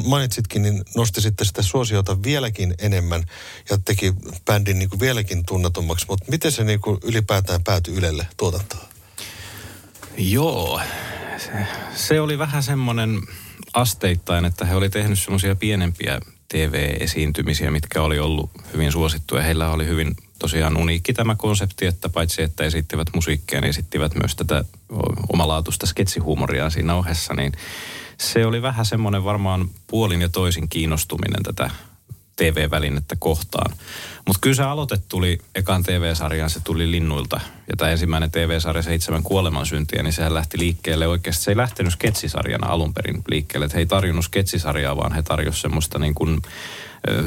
mainitsitkin, 0.06 0.62
niin 0.62 0.82
nosti 0.96 1.20
sitten 1.20 1.46
sitä 1.46 1.62
suosiota 1.62 2.22
vieläkin 2.22 2.74
enemmän 2.78 3.24
ja 3.70 3.78
teki 3.84 4.14
bändin 4.44 4.78
niin 4.78 4.90
kuin 4.90 5.00
vieläkin 5.00 5.46
tunnetummaksi. 5.46 6.06
Mutta 6.08 6.30
miten 6.30 6.52
se 6.52 6.64
niin 6.64 6.80
kuin 6.80 6.98
ylipäätään 7.02 7.64
päätyi 7.64 7.94
Ylelle 7.94 8.26
tuotantoon? 8.36 8.86
Joo, 10.18 10.80
se, 11.38 11.66
se 11.94 12.20
oli 12.20 12.38
vähän 12.38 12.62
semmoinen 12.62 13.20
asteittain, 13.72 14.44
että 14.44 14.64
he 14.64 14.74
oli 14.74 14.90
tehnyt 14.90 15.18
semmoisia 15.18 15.56
pienempiä 15.56 16.20
TV-esiintymisiä, 16.48 17.70
mitkä 17.70 18.02
oli 18.02 18.18
ollut 18.18 18.50
hyvin 18.72 18.92
suosittuja. 18.92 19.42
Heillä 19.42 19.70
oli 19.70 19.86
hyvin 19.86 20.16
tosiaan 20.46 20.76
uniikki 20.76 21.12
tämä 21.12 21.34
konsepti, 21.34 21.86
että 21.86 22.08
paitsi 22.08 22.42
että 22.42 22.64
esittivät 22.64 23.06
musiikkia, 23.14 23.60
niin 23.60 23.68
esittivät 23.68 24.14
myös 24.14 24.36
tätä 24.36 24.64
omalaatuista 25.32 25.86
sketsihuumoria 25.86 26.70
siinä 26.70 26.94
ohessa, 26.94 27.34
niin 27.34 27.52
se 28.18 28.46
oli 28.46 28.62
vähän 28.62 28.86
semmoinen 28.86 29.24
varmaan 29.24 29.70
puolin 29.86 30.20
ja 30.20 30.28
toisin 30.28 30.68
kiinnostuminen 30.68 31.42
tätä 31.42 31.70
TV-välinettä 32.36 33.16
kohtaan. 33.18 33.76
Mutta 34.26 34.40
kyllä 34.40 34.56
se 34.56 34.62
aloite 34.62 34.96
tuli 35.08 35.38
ekan 35.54 35.82
TV-sarjaan, 35.82 36.50
se 36.50 36.60
tuli 36.60 36.90
Linnuilta. 36.90 37.40
Ja 37.68 37.76
tämä 37.76 37.90
ensimmäinen 37.90 38.30
TV-sarja, 38.30 38.82
Seitsemän 38.82 39.22
kuolemansyntiä, 39.22 40.02
niin 40.02 40.12
sehän 40.12 40.34
lähti 40.34 40.58
liikkeelle 40.58 41.06
oikeasti. 41.06 41.44
Se 41.44 41.50
ei 41.50 41.56
lähtenyt 41.56 41.92
sketsisarjana 41.92 42.66
alun 42.66 42.94
perin 42.94 43.22
liikkeelle. 43.28 43.66
Että 43.66 43.76
he 43.76 43.80
ei 43.80 43.86
tarjonnut 43.86 44.24
sketsisarjaa, 44.24 44.96
vaan 44.96 45.12
he 45.12 45.22
tarjosivat 45.22 45.62
semmoista 45.62 45.98
niin 45.98 46.14
kuin 46.14 46.42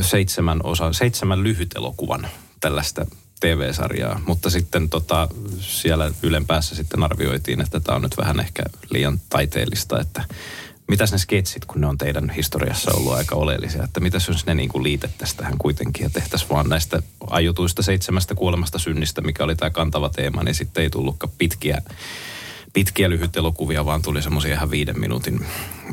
seitsemän, 0.02 0.60
osa, 0.64 0.94
seitsemän 0.94 1.44
lyhyt 1.44 1.74
elokuvan 1.76 2.28
tällaista 2.60 3.06
TV-sarjaa, 3.40 4.22
mutta 4.28 4.50
sitten 4.50 4.90
tota, 4.90 5.28
siellä 5.60 6.12
Ylen 6.24 6.46
päässä 6.46 6.76
sitten 6.76 7.04
arvioitiin, 7.04 7.62
että 7.62 7.80
tämä 7.80 7.96
on 7.96 8.02
nyt 8.02 8.18
vähän 8.18 8.40
ehkä 8.40 8.64
liian 8.90 9.22
taiteellista, 9.30 10.00
että 10.00 10.24
mitäs 10.88 11.12
ne 11.12 11.18
sketsit, 11.18 11.66
kun 11.66 11.82
ne 11.82 11.88
on 11.88 11.98
teidän 11.98 12.30
historiassa 12.30 12.92
ollut 12.94 13.14
aika 13.14 13.36
oleellisia, 13.36 13.84
että 13.84 14.00
mitäs 14.00 14.28
jos 14.28 14.46
ne 14.46 14.56
niin 14.56 14.84
liitettäisiin 14.84 15.38
tähän 15.38 15.58
kuitenkin 15.58 16.04
ja 16.04 16.10
tehtäisiin 16.10 16.50
vaan 16.50 16.70
näistä 16.70 17.04
ajutuista 17.30 17.84
seitsemästä 17.84 18.36
kuolemasta 18.36 18.80
synnistä, 18.80 19.22
mikä 19.22 19.44
oli 19.44 19.56
tämä 19.56 19.70
kantava 19.70 20.10
teema, 20.10 20.44
niin 20.44 20.56
sitten 20.56 20.84
ei 20.84 20.90
tullutkaan 20.90 21.34
pitkiä, 21.38 21.82
pitkiä 22.74 23.10
lyhyt 23.10 23.38
elokuvia, 23.38 23.86
vaan 23.86 24.02
tuli 24.02 24.22
semmoisia 24.22 24.54
ihan 24.54 24.72
viiden 24.72 25.00
minuutin 25.00 25.46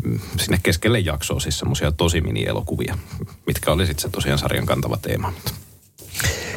mm, 0.04 0.20
sinne 0.40 0.60
keskelle 0.62 0.98
jaksoa, 0.98 1.40
siis 1.40 1.58
semmoisia 1.58 1.92
tosi 1.92 2.20
mini-elokuvia, 2.20 2.98
mitkä 3.46 3.72
oli 3.72 3.86
sitten 3.86 4.02
se 4.02 4.08
tosiaan 4.08 4.38
sarjan 4.38 4.66
kantava 4.66 4.96
teema. 4.96 5.32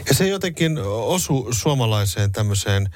Ja 0.07 0.13
se 0.15 0.27
jotenkin 0.27 0.77
osu 0.87 1.47
suomalaiseen 1.51 2.31
tämmöiseen 2.31 2.89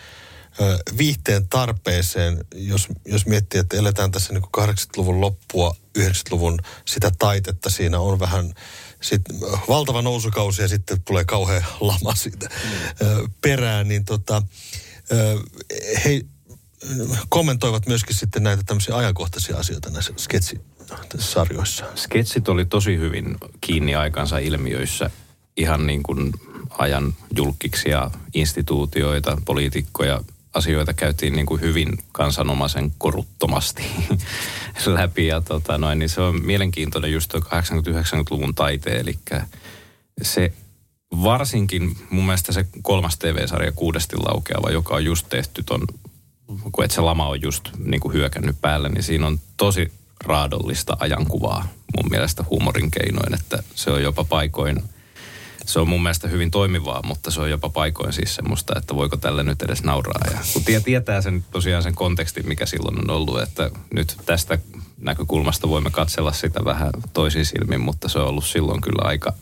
viihteen 0.98 1.50
tarpeeseen, 1.50 2.46
jos, 2.56 2.88
jos 3.06 3.26
miettii, 3.26 3.60
että 3.60 3.78
eletään 3.78 4.12
tässä 4.12 4.34
niin 4.34 4.44
80-luvun 4.44 5.22
loppua, 5.22 5.76
90-luvun 6.00 6.60
sitä 6.86 7.12
taitetta, 7.20 7.70
siinä 7.70 8.00
on 8.00 8.20
vähän 8.20 8.54
sit, 9.02 9.22
valtava 9.68 10.02
nousukausi 10.02 10.62
ja 10.62 10.68
sitten 10.68 11.02
tulee 11.02 11.26
kauhean 11.26 11.66
lama 11.80 12.16
siitä 12.16 12.50
mm. 12.50 13.32
perään, 13.42 13.88
niin 13.88 14.06
tota, 14.06 14.42
he 16.06 16.22
kommentoivat 17.30 17.88
myöskin 17.88 18.16
sitten 18.16 18.44
näitä 18.44 18.64
tämmöisiä 18.66 18.96
ajankohtaisia 18.96 19.58
asioita 19.58 19.90
näissä 19.90 20.14
sketsisarjoissa. 20.18 21.86
Sketsit 21.96 22.48
oli 22.48 22.66
tosi 22.66 22.98
hyvin 22.98 23.38
kiinni 23.62 23.96
aikansa 23.96 24.38
ilmiöissä 24.38 25.10
ihan 25.58 25.88
niin 25.88 26.04
kuin 26.04 26.34
ajan 26.78 27.14
julkiksi 27.36 27.90
instituutioita, 28.34 29.38
poliitikkoja, 29.46 30.22
asioita 30.54 30.94
käytiin 30.94 31.34
niin 31.34 31.46
kuin 31.46 31.62
hyvin 31.62 31.98
kansanomaisen 32.12 32.92
koruttomasti 32.98 33.84
läpi. 34.86 35.28
Ja 35.28 35.42
tota 35.42 35.78
noin, 35.78 36.00
niin 36.00 36.10
se 36.10 36.22
on 36.22 36.46
mielenkiintoinen 36.46 37.12
just 37.12 37.32
tuo 37.32 37.40
80-90-luvun 37.40 38.56
taite, 38.56 39.00
eli 39.00 39.20
se 40.22 40.54
varsinkin 41.24 41.98
mun 42.10 42.26
mielestä 42.26 42.52
se 42.52 42.66
kolmas 42.82 43.18
TV-sarja 43.18 43.72
Kuudesti 43.72 44.18
laukeava, 44.18 44.72
joka 44.72 44.96
on 44.96 45.06
just 45.06 45.30
tehty 45.30 45.64
ton, 45.64 45.82
kun 46.72 46.86
et 46.86 46.92
se 46.92 47.02
lama 47.02 47.28
on 47.28 47.42
just 47.42 47.70
niin 47.78 48.00
kuin 48.00 48.14
hyökännyt 48.14 48.62
päälle, 48.62 48.90
niin 48.90 49.04
siinä 49.04 49.28
on 49.28 49.40
tosi 49.58 49.92
raadollista 50.24 50.98
ajankuvaa 51.00 51.68
mun 51.96 52.10
mielestä 52.12 52.46
huumorin 52.50 52.92
keinoin, 52.92 53.34
että 53.34 53.64
se 53.76 53.92
on 53.92 54.04
jopa 54.04 54.24
paikoin– 54.24 54.84
se 55.66 55.80
on 55.80 55.90
mun 55.90 56.04
mielestä 56.04 56.28
hyvin 56.28 56.52
toimivaa, 56.52 57.02
mutta 57.04 57.32
se 57.32 57.42
on 57.42 57.50
jopa 57.50 57.70
paikoin 57.70 58.14
siis 58.14 58.36
semmoista, 58.36 58.74
että 58.78 58.96
voiko 58.96 59.18
tällä 59.18 59.44
nyt 59.44 59.62
edes 59.62 59.84
nauraa. 59.84 60.32
Ja 60.32 60.38
kun 60.54 60.64
tietää 60.84 61.22
sen 61.22 61.46
tosiaan 61.52 61.84
sen 61.84 61.96
kontekstin, 61.96 62.48
mikä 62.48 62.66
silloin 62.66 63.00
on 63.00 63.10
ollut, 63.10 63.42
että 63.42 63.72
nyt 63.94 64.18
tästä 64.26 64.58
näkökulmasta 64.98 65.70
voimme 65.70 65.92
katsella 65.92 66.34
sitä 66.34 66.66
vähän 66.66 66.90
toisin 67.14 67.46
silmin, 67.46 67.82
mutta 67.82 68.10
se 68.10 68.20
on 68.20 68.28
ollut 68.28 68.46
silloin 68.46 68.82
kyllä 68.82 69.08
aika 69.08 69.34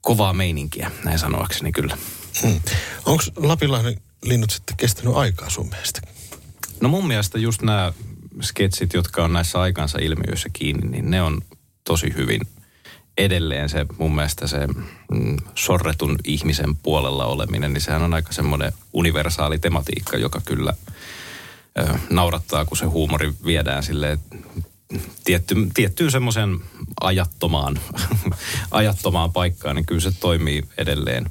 kovaa 0.00 0.32
meininkiä, 0.32 0.90
näin 1.04 1.18
sanoakseni 1.18 1.72
kyllä. 1.72 1.98
Hmm. 2.42 2.60
Onko 3.06 3.24
Lapinlahden 3.36 4.00
linnut 4.22 4.50
sitten 4.50 4.76
kestänyt 4.76 5.16
aikaa 5.16 5.50
sun 5.50 5.68
mielestä? 5.68 6.00
No 6.80 6.88
mun 6.88 7.06
mielestä 7.06 7.38
just 7.38 7.62
nämä 7.62 7.92
sketsit, 8.42 8.94
jotka 8.94 9.24
on 9.24 9.32
näissä 9.32 9.60
aikansa 9.60 9.98
ilmiöissä 9.98 10.48
kiinni, 10.52 10.88
niin 10.88 11.10
ne 11.10 11.22
on 11.22 11.40
tosi 11.84 12.14
hyvin– 12.16 12.40
edelleen 13.18 13.68
se 13.68 13.86
mun 13.98 14.14
mielestä 14.14 14.46
se 14.46 14.66
mm, 14.66 15.36
sorretun 15.54 16.18
ihmisen 16.24 16.76
puolella 16.76 17.26
oleminen, 17.26 17.72
niin 17.72 17.80
sehän 17.80 18.02
on 18.02 18.14
aika 18.14 18.32
semmoinen 18.32 18.72
universaali 18.92 19.58
tematiikka, 19.58 20.16
joka 20.16 20.40
kyllä 20.44 20.74
ö, 21.78 21.98
naurattaa, 22.10 22.64
kun 22.64 22.76
se 22.76 22.86
huumori 22.86 23.32
viedään 23.44 23.82
sille 23.82 24.18
tietty, 25.24 25.54
tiettyyn 25.74 26.10
semmoisen 26.10 26.58
ajattomaan, 27.00 27.80
ajattomaan 28.70 29.32
paikkaan, 29.32 29.76
niin 29.76 29.86
kyllä 29.86 30.00
se 30.00 30.12
toimii 30.20 30.62
edelleen. 30.78 31.30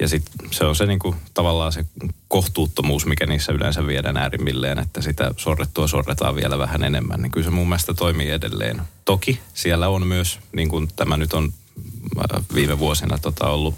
Ja 0.00 0.08
sitten 0.08 0.48
se 0.50 0.64
on 0.64 0.76
se 0.76 0.86
niinku, 0.86 1.14
tavallaan 1.34 1.72
se 1.72 1.84
kohtuuttomuus, 2.28 3.06
mikä 3.06 3.26
niissä 3.26 3.52
yleensä 3.52 3.86
viedään 3.86 4.16
äärimmilleen, 4.16 4.78
että 4.78 5.02
sitä 5.02 5.30
sorrettua 5.36 5.88
sorretaan 5.88 6.36
vielä 6.36 6.58
vähän 6.58 6.84
enemmän. 6.84 7.22
Niin 7.22 7.30
kyllä 7.30 7.44
se 7.44 7.50
mun 7.50 7.68
mielestä 7.68 7.94
toimii 7.94 8.30
edelleen. 8.30 8.82
Toki 9.04 9.40
siellä 9.54 9.88
on 9.88 10.06
myös, 10.06 10.38
niin 10.52 10.68
kuin 10.68 10.88
tämä 10.96 11.16
nyt 11.16 11.32
on 11.32 11.52
äh, 12.18 12.44
viime 12.54 12.78
vuosina 12.78 13.18
tota 13.18 13.46
ollut 13.48 13.74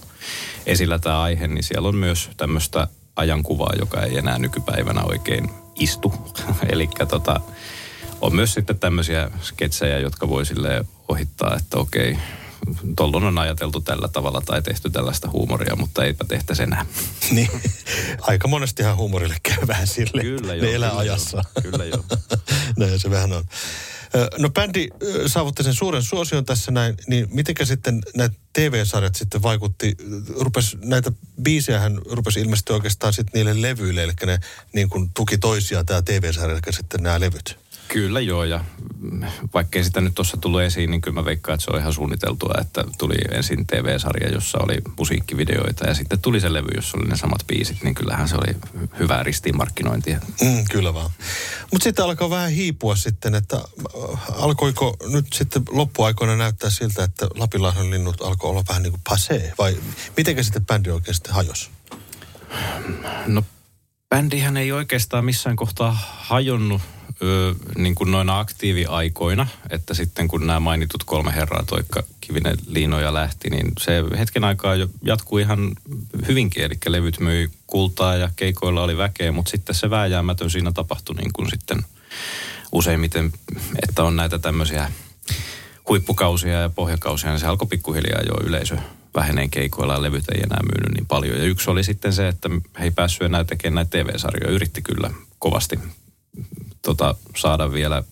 esillä 0.67 0.99
tämä 0.99 1.23
aihe, 1.23 1.49
niin 1.49 1.65
siellä 1.65 1.89
on 1.89 1.97
myös 1.97 2.31
tämmöistä 2.37 2.89
ajankuvaa, 3.17 3.73
joka 3.79 4.03
ei 4.03 4.19
enää 4.19 4.39
nykypäivänä 4.39 5.03
oikein 5.03 5.51
istu. 5.75 6.15
Eli 6.73 6.89
tota, 7.09 7.41
on 8.21 8.35
myös 8.35 8.55
sitten 8.55 8.79
tämmöisiä 8.79 9.31
sketsejä, 9.43 9.99
jotka 9.99 10.29
voi 10.29 10.47
sille 10.47 10.85
ohittaa, 11.09 11.57
että 11.57 11.79
okei, 11.79 12.19
tollon 12.97 13.25
on 13.25 13.39
ajateltu 13.39 13.81
tällä 13.81 14.09
tavalla 14.09 14.41
tai 14.41 14.63
tehty 14.63 14.91
tällaista 14.91 15.31
huumoria, 15.31 15.77
mutta 15.77 16.05
eipä 16.05 16.25
tehtäisi 16.25 16.63
enää. 16.63 16.87
niin, 17.31 17.51
aika 18.21 18.49
monestihan 18.49 18.97
huumorille 18.97 19.37
käy 19.43 19.67
vähän 19.67 19.87
sille. 19.87 20.23
Kyllä 20.23 20.55
joo. 20.55 20.65
Ne 20.65 20.75
elää 20.75 20.91
kyllä 20.91 21.01
ajassa. 21.01 21.37
Joo, 21.37 21.63
kyllä 21.63 21.85
joo. 21.85 22.05
näin 22.79 23.01
se 23.01 23.11
vähän 23.11 23.33
on. 23.33 23.45
No 24.39 24.51
bändi 24.51 24.89
saavutti 25.27 25.63
sen 25.63 25.75
suuren 25.75 26.03
suosion 26.03 26.45
tässä 26.45 26.73
näin, 26.73 26.95
niin 27.07 27.29
mitenkä 27.31 27.65
sitten 27.65 28.03
näitä 28.17 28.35
TV-sarjat 28.53 29.15
sitten 29.15 29.43
vaikutti, 29.43 29.97
rupes, 30.37 30.77
näitä 30.85 31.13
biisejähän 31.43 31.99
rupesi 32.11 32.41
ilmestyä 32.41 32.77
oikeastaan 32.77 33.13
sitten 33.13 33.33
niille 33.35 33.63
levyille, 33.63 34.03
eli 34.03 34.13
ne 34.27 34.39
niin 34.73 34.89
kuin 34.89 35.11
tuki 35.15 35.39
toisiaan 35.39 35.87
tämä 35.87 36.03
TV-sarja, 36.03 36.53
eli 36.53 36.73
sitten 36.73 37.03
nämä 37.03 37.21
levyt. 37.21 37.59
Kyllä 37.93 38.21
joo, 38.21 38.45
ja 38.45 38.65
vaikkei 39.55 39.85
sitä 39.85 40.01
nyt 40.01 40.15
tuossa 40.15 40.37
tullut 40.37 40.61
esiin, 40.61 40.91
niin 40.91 41.01
kyllä 41.01 41.15
mä 41.15 41.25
veikkaan, 41.25 41.55
että 41.55 41.65
se 41.65 41.71
on 41.71 41.81
ihan 41.81 41.93
suunniteltua, 41.93 42.55
että 42.61 42.85
tuli 42.99 43.15
ensin 43.31 43.67
TV-sarja, 43.67 44.29
jossa 44.29 44.59
oli 44.59 44.79
musiikkivideoita, 44.99 45.87
ja 45.87 45.95
sitten 45.95 46.19
tuli 46.19 46.41
se 46.41 46.53
levy, 46.53 46.69
jossa 46.75 46.99
oli 46.99 47.09
ne 47.09 47.17
samat 47.17 47.47
biisit, 47.47 47.83
niin 47.83 47.95
kyllähän 47.95 48.29
se 48.29 48.37
oli 48.37 48.57
hyvää 48.99 49.23
ristiinmarkkinointia. 49.23 50.21
Mm, 50.41 50.65
kyllä 50.71 50.95
vaan. 50.95 51.11
Mutta 51.73 51.85
sitten 51.85 52.05
alkoi 52.05 52.31
vähän 52.31 52.51
hiipua 52.51 52.97
sitten, 52.97 53.35
että 53.35 53.57
äh, 53.57 54.21
alkoiko 54.43 54.97
nyt 55.13 55.27
sitten 55.33 55.63
loppuaikoina 55.71 56.37
näyttää 56.37 56.71
siltä, 56.71 57.05
että 57.05 57.27
Lapinlahden 57.35 57.91
linnut 57.91 58.23
alkoi 58.23 58.51
olla 58.51 58.65
vähän 58.69 58.83
niin 58.83 58.93
kuin 58.93 59.03
passé, 59.11 59.55
vai 59.59 59.77
mitenkä 60.17 60.43
sitten 60.43 60.67
bändi 60.67 60.91
oikein 60.91 61.15
sitten 61.15 61.35
hajosi? 61.35 61.71
No 63.27 63.45
bändihän 64.09 64.57
ei 64.57 64.73
oikeastaan 64.73 65.25
missään 65.25 65.57
kohtaa 65.57 65.99
hajonnut 66.19 66.83
niin 67.79 67.95
kuin 67.95 68.11
noina 68.11 68.39
aktiiviaikoina, 68.39 69.47
että 69.71 69.95
sitten 69.95 70.29
kun 70.29 70.47
nämä 70.47 70.61
mainitut 70.61 71.05
kolme 71.05 71.35
herraa, 71.35 71.65
Toikka, 71.67 72.03
Kivinen, 72.21 72.57
Liino 72.67 73.01
ja 73.01 73.15
Lähti, 73.15 73.51
niin 73.51 73.73
se 73.81 74.03
hetken 74.19 74.45
aikaa 74.45 74.75
jo 74.75 74.89
jatkuu 75.03 75.39
ihan 75.39 75.73
hyvinkin, 76.29 76.65
eli 76.65 76.75
levyt 76.89 77.21
myi 77.21 77.51
kultaa 77.67 78.17
ja 78.17 78.31
keikoilla 78.37 78.83
oli 78.83 78.97
väkeä, 78.97 79.33
mutta 79.33 79.51
sitten 79.51 79.75
se 79.75 79.91
vääjäämätön 79.91 80.51
siinä 80.51 80.73
tapahtui 80.73 81.15
niin 81.15 81.33
kuin 81.33 81.51
sitten 81.51 81.85
useimmiten, 82.73 83.33
että 83.83 84.05
on 84.05 84.17
näitä 84.17 84.39
tämmöisiä 84.39 84.93
huippukausia 85.89 86.61
ja 86.61 86.71
pohjakausia, 86.71 87.31
niin 87.31 87.41
se 87.41 87.47
alkoi 87.47 87.69
pikkuhiljaa 87.69 88.23
jo 88.23 88.47
yleisö 88.47 88.77
väheneen 89.15 89.51
keikoilla 89.51 89.95
ja 89.95 90.03
levyt 90.03 90.29
ei 90.35 90.41
enää 90.43 90.61
myynyt 90.63 90.95
niin 90.95 91.07
paljon. 91.07 91.39
Ja 91.39 91.45
yksi 91.45 91.71
oli 91.71 91.85
sitten 91.85 92.13
se, 92.13 92.29
että 92.29 92.49
he 92.79 92.85
ei 92.85 92.91
päässyt 92.91 93.23
enää 93.23 93.45
tekemään 93.45 93.75
näitä 93.75 93.91
TV-sarjoja. 93.91 94.55
Yritti 94.55 94.83
kyllä 94.83 95.11
kovasti 95.39 95.79
tota, 96.83 97.15
saada 97.37 97.73
vielä, 97.73 98.03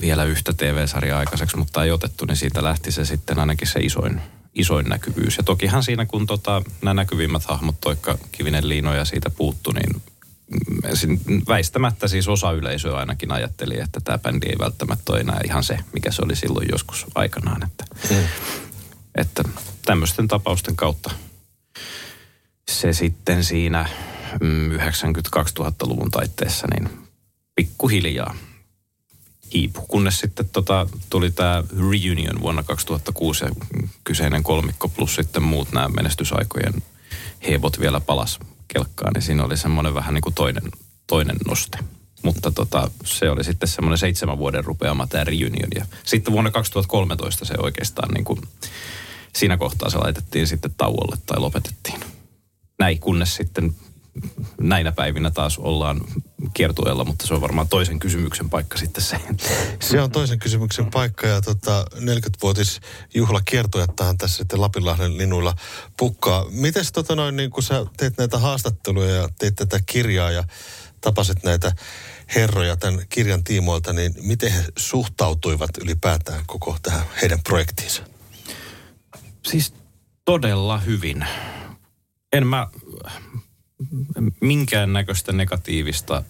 vielä 0.00 0.24
yhtä 0.24 0.52
TV-sarjaa 0.52 1.18
aikaiseksi, 1.18 1.56
mutta 1.56 1.84
ei 1.84 1.90
otettu, 1.90 2.24
niin 2.24 2.36
siitä 2.36 2.64
lähti 2.64 2.92
se 2.92 3.04
sitten 3.04 3.38
ainakin 3.38 3.68
se 3.68 3.80
isoin, 3.80 4.20
isoin 4.54 4.86
näkyvyys. 4.88 5.36
Ja 5.36 5.42
tokihan 5.42 5.82
siinä, 5.82 6.06
kun 6.06 6.26
tota, 6.26 6.62
nämä 6.82 6.94
näkyvimmät 6.94 7.44
hahmot, 7.44 7.80
Toikka 7.80 8.18
Kivinen 8.32 8.68
Liino 8.68 8.94
ja 8.94 9.04
siitä 9.04 9.30
puuttu, 9.30 9.72
niin 9.72 10.02
väistämättä 11.48 12.08
siis 12.08 12.28
osa 12.28 12.52
yleisöä 12.52 12.96
ainakin 12.96 13.32
ajatteli, 13.32 13.80
että 13.80 14.00
tämä 14.00 14.18
bändi 14.18 14.46
ei 14.46 14.58
välttämättä 14.58 15.12
ole 15.12 15.20
enää 15.20 15.40
ihan 15.44 15.64
se, 15.64 15.78
mikä 15.92 16.12
se 16.12 16.22
oli 16.22 16.36
silloin 16.36 16.68
joskus 16.72 17.06
aikanaan. 17.14 17.62
Että, 17.62 17.84
mm. 18.10 18.16
että 19.14 19.42
tämmöisten 19.84 20.28
tapausten 20.28 20.76
kautta 20.76 21.10
se 22.70 22.92
sitten 22.92 23.44
siinä 23.44 23.88
90-2000-luvun 24.34 26.10
taitteessa 26.10 26.66
niin 26.74 27.05
pikkuhiljaa 27.56 28.34
hiipu. 29.54 29.80
Kunnes 29.80 30.20
sitten 30.20 30.48
tota, 30.48 30.86
tuli 31.10 31.30
tämä 31.30 31.64
reunion 31.90 32.40
vuonna 32.40 32.62
2006 32.62 33.44
ja 33.44 33.50
kyseinen 34.04 34.42
kolmikko 34.42 34.88
plus 34.88 35.14
sitten 35.14 35.42
muut 35.42 35.72
nämä 35.72 35.88
menestysaikojen 35.88 36.82
hebot 37.48 37.80
vielä 37.80 38.00
palas 38.00 38.38
kelkkaan, 38.68 39.12
niin 39.12 39.22
siinä 39.22 39.44
oli 39.44 39.56
semmoinen 39.56 39.94
vähän 39.94 40.14
niin 40.14 40.22
kuin 40.22 40.34
toinen, 40.34 40.62
toinen 41.06 41.36
noste. 41.46 41.78
Mutta 42.22 42.50
tota, 42.50 42.90
se 43.04 43.30
oli 43.30 43.44
sitten 43.44 43.68
semmoinen 43.68 43.98
seitsemän 43.98 44.38
vuoden 44.38 44.64
rupeama 44.64 45.06
tämä 45.06 45.24
reunion. 45.24 45.68
Ja 45.74 45.86
sitten 46.04 46.32
vuonna 46.32 46.50
2013 46.50 47.44
se 47.44 47.54
oikeastaan 47.58 48.14
niin 48.14 48.24
kuin, 48.24 48.40
siinä 49.34 49.56
kohtaa 49.56 49.90
se 49.90 49.98
laitettiin 49.98 50.46
sitten 50.46 50.74
tauolle 50.76 51.16
tai 51.26 51.40
lopetettiin. 51.40 52.00
Näin 52.78 52.98
kunnes 52.98 53.34
sitten 53.36 53.74
näinä 54.60 54.92
päivinä 54.92 55.30
taas 55.30 55.58
ollaan 55.58 56.00
kiertueella, 56.54 57.04
mutta 57.04 57.26
se 57.26 57.34
on 57.34 57.40
varmaan 57.40 57.68
toisen 57.68 57.98
kysymyksen 57.98 58.50
paikka 58.50 58.78
sitten 58.78 59.02
se. 59.04 59.20
Se 59.80 60.00
on 60.00 60.10
toisen 60.10 60.38
kysymyksen 60.38 60.90
paikka 60.90 61.26
ja 61.26 61.40
tota, 61.40 61.84
40-vuotis 61.94 62.80
juhla 63.14 63.40
kiertuettahan 63.44 64.18
tässä 64.18 64.36
sitten 64.36 64.60
Lapinlahden 64.60 65.18
linuilla 65.18 65.54
pukkaa. 65.96 66.46
Mites 66.50 66.92
tota 66.92 67.16
noin, 67.16 67.36
niin 67.36 67.50
kun 67.50 67.62
sä 67.62 67.86
teet 67.96 68.18
näitä 68.18 68.38
haastatteluja 68.38 69.14
ja 69.14 69.28
teet 69.38 69.54
tätä 69.54 69.80
kirjaa 69.86 70.30
ja 70.30 70.44
tapasit 71.00 71.44
näitä 71.44 71.72
herroja 72.34 72.76
tämän 72.76 73.06
kirjan 73.08 73.44
tiimoilta, 73.44 73.92
niin 73.92 74.14
miten 74.20 74.52
he 74.52 74.64
suhtautuivat 74.78 75.70
ylipäätään 75.80 76.44
koko 76.46 76.76
tähän 76.82 77.04
heidän 77.22 77.42
projektiinsa? 77.42 78.02
Siis 79.46 79.74
todella 80.24 80.78
hyvin. 80.78 81.26
En 82.32 82.46
mä 82.46 82.66
minkään 84.40 84.92
näköistä 84.92 85.32
negatiivista 85.32 86.22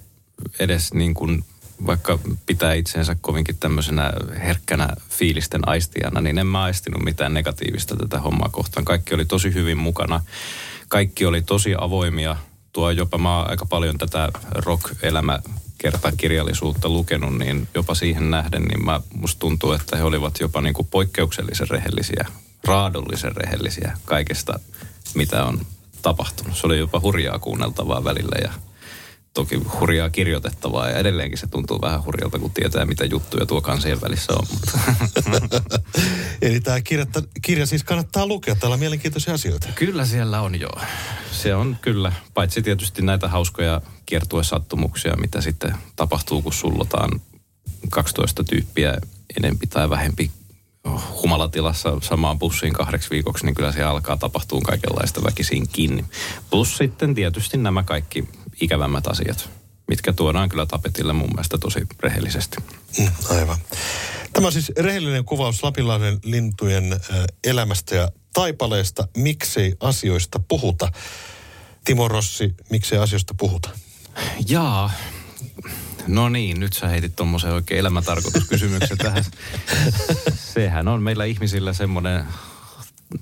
edes 0.58 0.94
niin 0.94 1.14
kuin 1.14 1.44
vaikka 1.86 2.18
pitää 2.46 2.74
itseensä 2.74 3.16
kovinkin 3.20 3.56
tämmöisenä 3.56 4.12
herkkänä 4.38 4.88
fiilisten 5.10 5.68
aistijana, 5.68 6.20
niin 6.20 6.38
en 6.38 6.46
mä 6.46 6.62
aistinut 6.62 7.04
mitään 7.04 7.34
negatiivista 7.34 7.96
tätä 7.96 8.20
hommaa 8.20 8.48
kohtaan. 8.48 8.84
Kaikki 8.84 9.14
oli 9.14 9.24
tosi 9.24 9.54
hyvin 9.54 9.78
mukana. 9.78 10.20
Kaikki 10.88 11.26
oli 11.26 11.42
tosi 11.42 11.74
avoimia. 11.78 12.36
Tuo 12.72 12.90
jopa 12.90 13.18
mä 13.18 13.42
aika 13.42 13.66
paljon 13.66 13.98
tätä 13.98 14.28
rock-elämä 14.52 15.38
kirjallisuutta 16.16 16.88
lukenut, 16.88 17.38
niin 17.38 17.68
jopa 17.74 17.94
siihen 17.94 18.30
nähden, 18.30 18.62
niin 18.62 18.84
mä, 18.84 19.00
musta 19.14 19.38
tuntuu, 19.38 19.72
että 19.72 19.96
he 19.96 20.02
olivat 20.02 20.40
jopa 20.40 20.60
niin 20.60 20.74
kuin 20.74 20.88
poikkeuksellisen 20.90 21.70
rehellisiä, 21.70 22.26
raadollisen 22.64 23.36
rehellisiä 23.36 23.98
kaikesta, 24.04 24.60
mitä 25.14 25.44
on 25.44 25.60
tapahtunut. 26.06 26.56
Se 26.56 26.66
oli 26.66 26.78
jopa 26.78 27.00
hurjaa 27.00 27.38
kuunneltavaa 27.38 28.04
välillä 28.04 28.36
ja 28.42 28.52
toki 29.34 29.56
hurjaa 29.80 30.10
kirjoitettavaa 30.10 30.88
ja 30.88 30.98
edelleenkin 30.98 31.38
se 31.38 31.46
tuntuu 31.46 31.80
vähän 31.80 32.04
hurjalta, 32.04 32.38
kun 32.38 32.50
tietää, 32.50 32.84
mitä 32.84 33.04
juttuja 33.04 33.46
tuo 33.46 33.60
kansien 33.60 34.00
välissä 34.00 34.32
on. 34.32 34.46
Mutta. 34.52 34.78
Eli 36.42 36.60
tämä 36.60 36.80
kirja, 36.80 37.06
kirja 37.42 37.66
siis 37.66 37.84
kannattaa 37.84 38.26
lukea, 38.26 38.54
täällä 38.54 38.74
on 38.74 38.80
mielenkiintoisia 38.80 39.34
asioita. 39.34 39.68
Kyllä 39.74 40.04
siellä 40.04 40.40
on 40.40 40.60
joo. 40.60 40.80
Se 41.32 41.54
on 41.54 41.76
kyllä, 41.82 42.12
paitsi 42.34 42.62
tietysti 42.62 43.02
näitä 43.02 43.28
hauskoja 43.28 43.80
kiertuesattumuksia, 44.06 45.16
mitä 45.16 45.40
sitten 45.40 45.74
tapahtuu, 45.96 46.42
kun 46.42 46.52
sullotaan 46.52 47.20
12 47.90 48.44
tyyppiä 48.44 48.98
enempi 49.36 49.66
tai 49.66 49.90
vähempi 49.90 50.30
humalatilassa 51.22 51.98
samaan 52.02 52.38
bussiin 52.38 52.72
kahdeksi 52.72 53.10
viikoksi, 53.10 53.44
niin 53.46 53.54
kyllä 53.54 53.72
se 53.72 53.82
alkaa 53.82 54.16
tapahtua 54.16 54.60
kaikenlaista 54.60 55.20
kiinni. 55.72 56.04
Plus 56.50 56.76
sitten 56.76 57.14
tietysti 57.14 57.56
nämä 57.56 57.82
kaikki 57.82 58.28
ikävämmät 58.60 59.06
asiat, 59.06 59.50
mitkä 59.88 60.12
tuodaan 60.12 60.48
kyllä 60.48 60.66
tapetille 60.66 61.12
mun 61.12 61.28
mielestä 61.28 61.58
tosi 61.58 61.80
rehellisesti. 62.00 62.56
Mm, 62.98 63.08
aivan. 63.30 63.58
Tämä 64.32 64.46
on 64.46 64.52
siis 64.52 64.72
rehellinen 64.78 65.24
kuvaus 65.24 65.62
Lapinlahden 65.62 66.18
lintujen 66.24 67.00
elämästä 67.44 67.94
ja 67.94 68.10
taipaleesta. 68.34 69.08
Miksei 69.16 69.74
asioista 69.80 70.40
puhuta? 70.48 70.92
Timo 71.84 72.08
Rossi, 72.08 72.54
miksei 72.70 72.98
asioista 72.98 73.34
puhuta? 73.38 73.68
Jaa, 74.48 74.90
No 76.06 76.28
niin, 76.28 76.60
nyt 76.60 76.72
sä 76.72 76.88
heitit 76.88 77.16
tuommoisen 77.16 77.52
oikein 77.52 77.80
elämäntarkoituskysymyksen 77.80 78.98
tähän. 78.98 79.24
Sehän 80.54 80.88
on 80.88 81.02
meillä 81.02 81.24
ihmisillä 81.24 81.72
semmoinen 81.72 82.24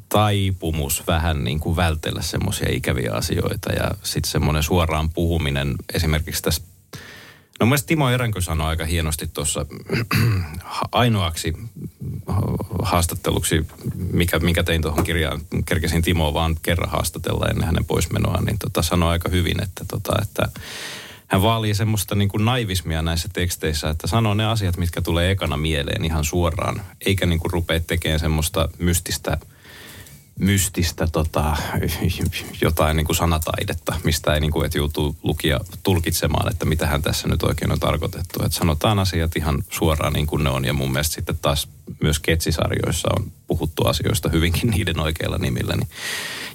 taipumus 0.09 1.07
vähän 1.07 1.45
niin 1.45 1.61
kuin 1.61 1.77
vältellä 1.77 2.23
semmoisia 2.23 2.69
ikäviä 2.71 3.13
asioita 3.13 3.73
ja 3.73 3.91
sitten 4.03 4.31
semmoinen 4.31 4.63
suoraan 4.63 5.11
puhuminen 5.11 5.75
esimerkiksi 5.95 6.43
tässä 6.43 6.63
No 7.61 7.67
mielestäni 7.67 7.89
Timo 7.89 8.11
Eränkö 8.11 8.41
sanoi 8.41 8.67
aika 8.67 8.85
hienosti 8.85 9.27
tuossa 9.27 9.67
ainoaksi 10.93 11.53
haastatteluksi, 12.83 13.67
mikä, 14.13 14.39
mikä 14.39 14.63
tein 14.63 14.83
tuohon 14.83 15.05
kirjaan, 15.05 15.41
kerkesin 15.67 16.03
Timoa 16.03 16.35
vaan 16.35 16.57
kerran 16.63 16.91
haastatella 16.91 17.47
ennen 17.47 17.67
hänen 17.67 17.85
poismenoaan, 17.85 18.45
niin 18.45 18.59
tota, 18.59 18.83
sanoi 18.83 19.11
aika 19.11 19.29
hyvin, 19.29 19.63
että, 19.63 19.85
tota, 19.89 20.13
että 20.23 20.49
hän 21.35 21.43
vaalii 21.43 21.75
semmoista 21.75 22.15
niin 22.15 22.29
kuin 22.29 22.45
naivismia 22.45 23.03
näissä 23.03 23.29
teksteissä, 23.33 23.91
että 23.91 24.07
sanoo 24.07 24.35
ne 24.35 24.47
asiat, 24.47 24.77
mitkä 24.77 25.03
tulee 25.03 25.31
ekana 25.31 25.57
mieleen 25.57 26.05
ihan 26.05 26.25
suoraan, 26.25 26.83
eikä 27.07 27.27
niin 27.27 27.39
kuin 27.39 27.53
rupea 27.53 27.81
tekemään 27.81 28.21
semmoista 28.21 28.69
mystistä– 28.79 29.39
mystistä 30.39 31.07
tota, 31.13 31.57
jotain 32.63 32.97
niin 32.97 33.07
kuin 33.07 33.17
sanataidetta, 33.17 33.95
mistä 34.05 34.35
ei 34.35 34.41
niin 34.41 34.51
kuin, 34.51 34.67
että 34.67 34.79
joutuu 34.79 35.17
lukia 35.23 35.61
tulkitsemaan, 35.83 36.51
että 36.51 36.65
mitä 36.65 36.87
hän 36.87 37.03
tässä 37.03 37.29
nyt 37.29 37.43
oikein 37.43 37.73
on 37.73 37.81
tarkoitettu. 37.81 38.45
Että 38.45 38.59
sanotaan 38.59 38.99
asiat 38.99 39.37
ihan 39.37 39.65
suoraan 39.71 40.13
niin 40.13 40.27
kuin 40.27 40.45
ne 40.45 40.51
on 40.51 40.65
ja 40.65 40.73
mun 40.73 40.93
mielestä 40.93 41.15
sitten 41.15 41.39
taas 41.43 41.69
myös 42.03 42.19
ketsisarjoissa 42.19 43.09
on 43.17 43.33
puhuttu 43.47 43.87
asioista 43.87 44.29
hyvinkin 44.29 44.71
niiden 44.71 45.01
oikeilla 45.01 45.39
nimillä. 45.39 45.77
Niin. 45.77 45.89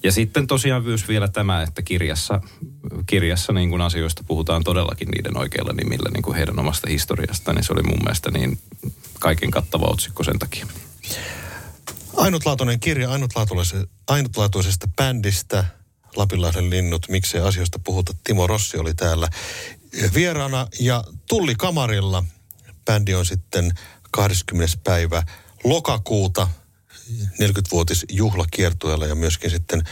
Ja 0.04 0.12
sitten 0.12 0.48
tosiaan 0.48 0.84
myös 0.84 1.08
vielä 1.08 1.28
tämä, 1.28 1.62
että 1.62 1.82
kirjassa, 1.82 2.42
kirjassa 3.06 3.54
niin 3.54 3.70
kuin 3.70 3.82
asioista 3.82 4.24
puhutaan 4.28 4.64
todellakin 4.64 5.08
niiden 5.08 5.38
oikeilla 5.38 5.74
nimillä 5.74 6.10
niin 6.14 6.24
kuin 6.24 6.36
heidän 6.36 6.60
omasta 6.60 6.90
historiasta, 6.90 7.54
niin 7.54 7.64
se 7.64 7.74
oli 7.74 7.84
mun 7.84 8.00
mielestä 8.04 8.32
niin 8.32 8.60
kaiken 9.20 9.52
kattava 9.52 9.86
otsikko 9.86 10.24
sen 10.24 10.40
takia. 10.40 10.68
Ainutlaatuinen 12.18 12.80
kirja 12.80 13.10
ainutlaatuisesta 14.08 14.88
bändistä, 14.96 15.66
Lapinlahden 16.16 16.70
linnut, 16.70 17.10
miksei 17.10 17.42
asioista 17.42 17.80
puhuta. 17.80 18.14
Timo 18.24 18.48
Rossi 18.48 18.78
oli 18.78 18.94
täällä 18.94 19.30
vieraana 20.14 20.68
ja 20.80 21.04
Tulli 21.30 21.56
Kamarilla. 21.56 22.24
Bändi 22.86 23.14
on 23.14 23.26
sitten 23.26 23.72
20. 24.12 24.78
päivä 24.84 25.24
lokakuuta 25.64 26.48
40-vuotis 27.24 28.06
juhlakiertueella 28.12 29.06
ja 29.06 29.15
myöskin 29.15 29.52
sitten 29.52 29.84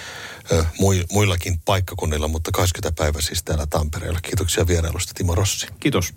muillakin 1.12 1.60
paikkakunnilla, 1.66 2.28
mutta 2.28 2.52
20. 2.52 3.02
päivä 3.04 3.22
siis 3.22 3.44
täällä 3.44 3.66
Tampereella. 3.66 4.20
Kiitoksia 4.22 4.68
vierailusta 4.68 5.14
Timo 5.16 5.36
Rossi. 5.36 5.68
Kiitos. 5.80 6.14